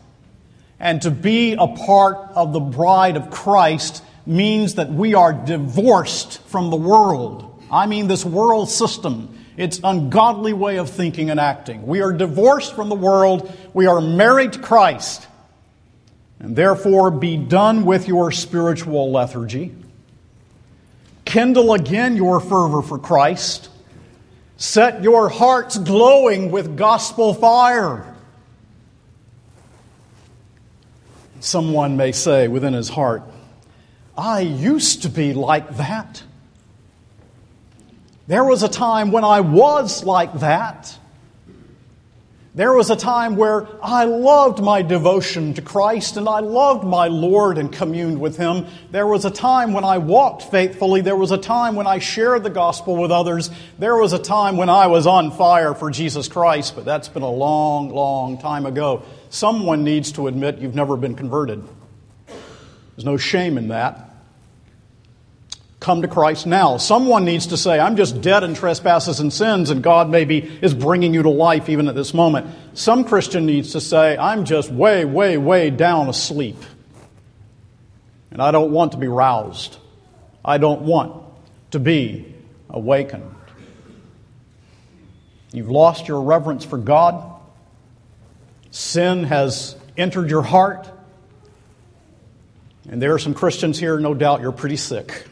and 0.80 1.02
to 1.02 1.12
be 1.12 1.54
a 1.54 1.68
part 1.68 2.18
of 2.36 2.54
the 2.54 2.60
bride 2.60 3.18
of 3.18 3.32
Christ 3.32 4.04
means 4.26 4.76
that 4.76 4.90
we 4.90 5.14
are 5.14 5.34
divorced 5.34 6.42
from 6.44 6.70
the 6.70 6.78
world. 6.78 7.51
I 7.72 7.88
mean 7.88 8.08
this 8.08 8.26
world 8.26 8.70
system, 8.70 9.38
its 9.56 9.80
ungodly 9.84 10.52
way 10.52 10.78
of 10.78 10.90
thinking 10.90 11.30
and 11.30 11.40
acting. 11.40 11.88
We 11.88 12.02
are 12.02 12.12
divorced 12.12 12.76
from 12.76 12.90
the 12.90 12.96
world. 12.96 13.52
We 13.74 13.86
are 13.86 14.02
married 14.02 14.54
to 14.54 14.60
Christ. 14.60 15.28
And 16.40 16.56
therefore, 16.56 17.12
be 17.12 17.38
done 17.38 17.86
with 17.86 18.08
your 18.08 18.32
spiritual 18.32 19.12
lethargy. 19.12 19.74
Kindle 21.24 21.74
again 21.74 22.18
your 22.18 22.42
fervor 22.42 22.82
for 22.82 22.98
Christ. 22.98 23.70
Set 24.58 25.02
your 25.02 25.30
hearts 25.30 25.78
glowing 25.78 26.52
with 26.52 26.76
gospel 26.76 27.34
fire. 27.34 28.16
Someone 31.40 31.96
may 31.96 32.12
say 32.12 32.48
within 32.48 32.74
his 32.74 32.90
heart, 32.90 33.24
I 34.18 34.42
used 34.42 35.04
to 35.04 35.10
be 35.10 35.34
like 35.34 35.78
that. 35.78 36.24
There 38.32 38.46
was 38.46 38.64
a 38.64 38.70
time 38.70 39.12
when 39.12 39.26
I 39.26 39.42
was 39.42 40.06
like 40.06 40.32
that. 40.36 40.98
There 42.56 42.72
was 42.72 42.90
a 42.90 42.96
time 42.96 43.36
where 43.36 43.68
I 43.84 44.06
loved 44.06 44.64
my 44.64 44.84
devotion 44.84 45.54
to 45.56 45.62
Christ 45.62 46.16
and 46.16 46.30
I 46.30 46.40
loved 46.40 46.86
my 46.86 47.10
Lord 47.10 47.58
and 47.58 47.70
communed 47.74 48.22
with 48.22 48.38
Him. 48.38 48.68
There 48.90 49.06
was 49.06 49.26
a 49.26 49.32
time 49.32 49.74
when 49.74 49.84
I 49.84 49.98
walked 49.98 50.44
faithfully. 50.44 51.02
There 51.02 51.18
was 51.18 51.32
a 51.32 51.38
time 51.38 51.76
when 51.76 51.88
I 51.88 52.00
shared 52.00 52.44
the 52.44 52.50
gospel 52.50 52.96
with 52.96 53.12
others. 53.12 53.50
There 53.80 53.98
was 53.98 54.14
a 54.14 54.20
time 54.20 54.56
when 54.56 54.70
I 54.70 54.88
was 54.88 55.08
on 55.08 55.32
fire 55.32 55.74
for 55.74 55.92
Jesus 55.92 56.30
Christ, 56.30 56.74
but 56.74 56.86
that's 56.86 57.10
been 57.10 57.24
a 57.24 57.30
long, 57.30 57.90
long 57.90 58.38
time 58.38 58.66
ago. 58.66 59.04
Someone 59.30 59.84
needs 59.84 60.14
to 60.14 60.28
admit 60.28 60.60
you've 60.60 60.74
never 60.74 60.96
been 60.96 61.16
converted. 61.16 61.66
There's 62.28 63.04
no 63.04 63.18
shame 63.18 63.58
in 63.58 63.68
that 63.68 64.11
come 65.82 66.04
to 66.04 66.08
Christ 66.08 66.46
now. 66.46 66.78
Someone 66.78 67.26
needs 67.26 67.48
to 67.48 67.58
say, 67.58 67.80
I'm 67.80 67.98
just 67.98 68.22
dead 68.22 68.44
in 68.44 68.54
trespasses 68.54 69.20
and 69.20 69.34
sins, 69.34 69.72
and 69.72 69.82
God 69.82 70.10
maybe 70.10 70.38
is 70.62 70.76
bringing 70.76 71.14
you 71.14 71.24
to 71.24 71.30
life 71.30 71.70
even 71.70 71.88
at 71.88 71.96
this 71.96 72.14
moment. 72.14 72.48
Some 72.76 73.04
Christian 73.04 73.48
needs 73.48 73.74
to 73.74 73.82
say, 73.82 74.16
I'm 74.16 74.46
just 74.46 74.72
way, 74.72 75.04
way, 75.06 75.38
way 75.38 75.72
down 75.72 76.08
asleep. 76.08 76.58
And 78.30 78.42
I 78.42 78.52
don't 78.52 78.72
want 78.72 78.92
to 78.92 79.00
be 79.00 79.08
roused. 79.08 79.76
I 80.46 80.60
don't 80.60 80.84
want 80.84 81.26
to 81.72 81.80
be 81.80 82.32
awakened. 82.70 83.36
You've 85.52 85.72
lost 85.72 86.08
your 86.08 86.22
reverence 86.22 86.64
for 86.64 86.78
God. 86.78 87.40
Sin 88.70 89.24
has 89.24 89.76
entered 89.98 90.30
your 90.30 90.44
heart. 90.44 90.88
And 92.88 93.02
there 93.02 93.16
are 93.16 93.20
some 93.20 93.34
Christians 93.34 93.80
here, 93.80 94.00
no 94.00 94.14
doubt 94.14 94.42
you're 94.42 94.52
pretty 94.52 94.78
sick. 94.78 95.26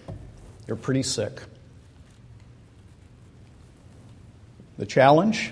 You're 0.70 0.76
pretty 0.76 1.02
sick. 1.02 1.42
The 4.78 4.86
challenge 4.86 5.52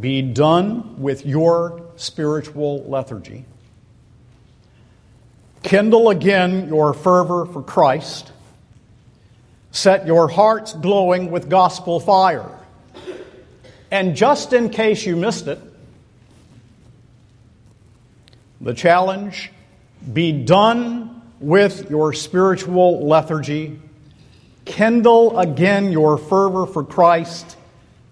be 0.00 0.22
done 0.22 1.02
with 1.02 1.26
your 1.26 1.82
spiritual 1.96 2.84
lethargy. 2.84 3.44
Kindle 5.62 6.08
again 6.08 6.68
your 6.68 6.94
fervor 6.94 7.44
for 7.44 7.60
Christ. 7.60 8.32
Set 9.70 10.06
your 10.06 10.28
hearts 10.28 10.72
glowing 10.72 11.30
with 11.30 11.50
gospel 11.50 12.00
fire. 12.00 12.48
And 13.90 14.16
just 14.16 14.54
in 14.54 14.70
case 14.70 15.04
you 15.04 15.14
missed 15.14 15.46
it, 15.46 15.60
the 18.62 18.72
challenge 18.72 19.52
be 20.10 20.32
done 20.32 21.15
with 21.40 21.90
your 21.90 22.12
spiritual 22.12 23.06
lethargy. 23.06 23.80
Kindle 24.64 25.38
again 25.38 25.92
your 25.92 26.18
fervor 26.18 26.66
for 26.66 26.84
Christ. 26.84 27.56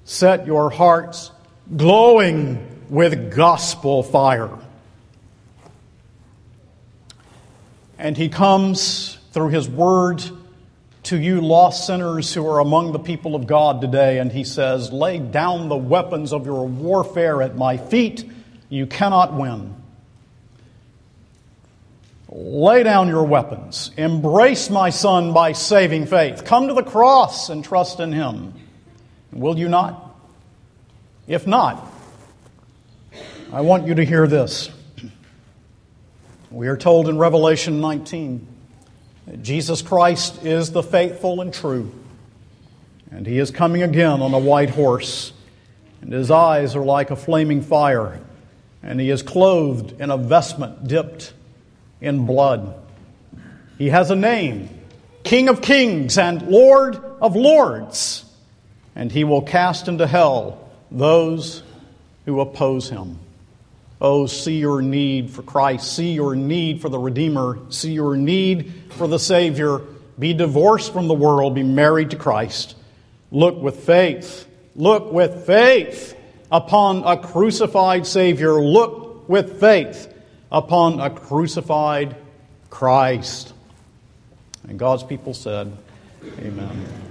Set 0.04 0.46
your 0.46 0.70
hearts 0.70 1.30
glowing 1.76 2.84
with 2.90 3.34
gospel 3.34 4.02
fire. 4.02 4.50
And 7.98 8.16
he 8.16 8.28
comes 8.28 9.18
through 9.32 9.48
his 9.48 9.68
word 9.68 10.22
to 11.04 11.18
you, 11.18 11.40
lost 11.40 11.86
sinners 11.86 12.32
who 12.32 12.46
are 12.46 12.60
among 12.60 12.92
the 12.92 12.98
people 12.98 13.34
of 13.34 13.46
God 13.46 13.80
today, 13.80 14.18
and 14.18 14.32
he 14.32 14.44
says, 14.44 14.92
Lay 14.92 15.18
down 15.18 15.68
the 15.68 15.76
weapons 15.76 16.32
of 16.32 16.46
your 16.46 16.66
warfare 16.66 17.42
at 17.42 17.56
my 17.56 17.76
feet. 17.76 18.24
You 18.68 18.86
cannot 18.86 19.34
win. 19.34 19.74
Lay 22.28 22.82
down 22.82 23.08
your 23.08 23.24
weapons. 23.24 23.90
Embrace 23.96 24.70
my 24.70 24.90
son 24.90 25.32
by 25.32 25.52
saving 25.52 26.06
faith. 26.06 26.44
Come 26.44 26.68
to 26.68 26.74
the 26.74 26.82
cross 26.82 27.50
and 27.50 27.64
trust 27.64 28.00
in 28.00 28.12
him. 28.12 28.54
Will 29.32 29.58
you 29.58 29.68
not? 29.68 30.16
If 31.26 31.46
not, 31.46 31.90
I 33.52 33.60
want 33.60 33.86
you 33.86 33.94
to 33.94 34.04
hear 34.04 34.26
this. 34.26 34.70
We 36.50 36.68
are 36.68 36.76
told 36.76 37.08
in 37.08 37.18
Revelation 37.18 37.80
19 37.80 38.46
that 39.26 39.42
Jesus 39.42 39.82
Christ 39.82 40.44
is 40.44 40.70
the 40.70 40.82
faithful 40.82 41.40
and 41.40 41.52
true, 41.52 41.92
and 43.10 43.26
he 43.26 43.38
is 43.38 43.50
coming 43.50 43.82
again 43.82 44.22
on 44.22 44.32
a 44.34 44.38
white 44.38 44.70
horse, 44.70 45.32
and 46.00 46.12
his 46.12 46.30
eyes 46.30 46.76
are 46.76 46.84
like 46.84 47.10
a 47.10 47.16
flaming 47.16 47.62
fire, 47.62 48.20
and 48.82 49.00
he 49.00 49.10
is 49.10 49.22
clothed 49.22 50.00
in 50.00 50.10
a 50.10 50.16
vestment 50.16 50.86
dipped 50.86 51.32
in 52.00 52.26
blood. 52.26 52.74
He 53.78 53.88
has 53.88 54.10
a 54.10 54.16
name 54.16 54.68
King 55.24 55.48
of 55.48 55.62
Kings 55.62 56.18
and 56.18 56.42
Lord 56.42 56.96
of 57.20 57.34
Lords, 57.34 58.24
and 58.94 59.10
he 59.10 59.24
will 59.24 59.42
cast 59.42 59.88
into 59.88 60.06
hell 60.06 60.68
those 60.90 61.62
who 62.26 62.40
oppose 62.40 62.88
him. 62.90 63.18
Oh, 64.00 64.26
see 64.26 64.58
your 64.58 64.82
need 64.82 65.30
for 65.30 65.42
Christ. 65.42 65.94
See 65.94 66.12
your 66.12 66.36
need 66.36 66.82
for 66.82 66.88
the 66.88 66.98
Redeemer. 66.98 67.58
See 67.70 67.92
your 67.92 68.16
need 68.16 68.72
for 68.90 69.08
the 69.08 69.18
Savior. 69.18 69.80
Be 70.18 70.34
divorced 70.34 70.92
from 70.92 71.08
the 71.08 71.14
world. 71.14 71.54
Be 71.54 71.62
married 71.62 72.10
to 72.10 72.16
Christ. 72.16 72.76
Look 73.30 73.60
with 73.60 73.80
faith. 73.84 74.46
Look 74.76 75.10
with 75.10 75.46
faith 75.46 76.16
upon 76.52 77.02
a 77.04 77.16
crucified 77.16 78.06
Savior. 78.06 78.60
Look 78.60 79.28
with 79.28 79.58
faith 79.58 80.13
upon 80.54 81.00
a 81.00 81.10
crucified 81.10 82.14
Christ. 82.70 83.52
And 84.68 84.78
God's 84.78 85.02
people 85.02 85.34
said, 85.34 85.76
Amen. 86.38 87.03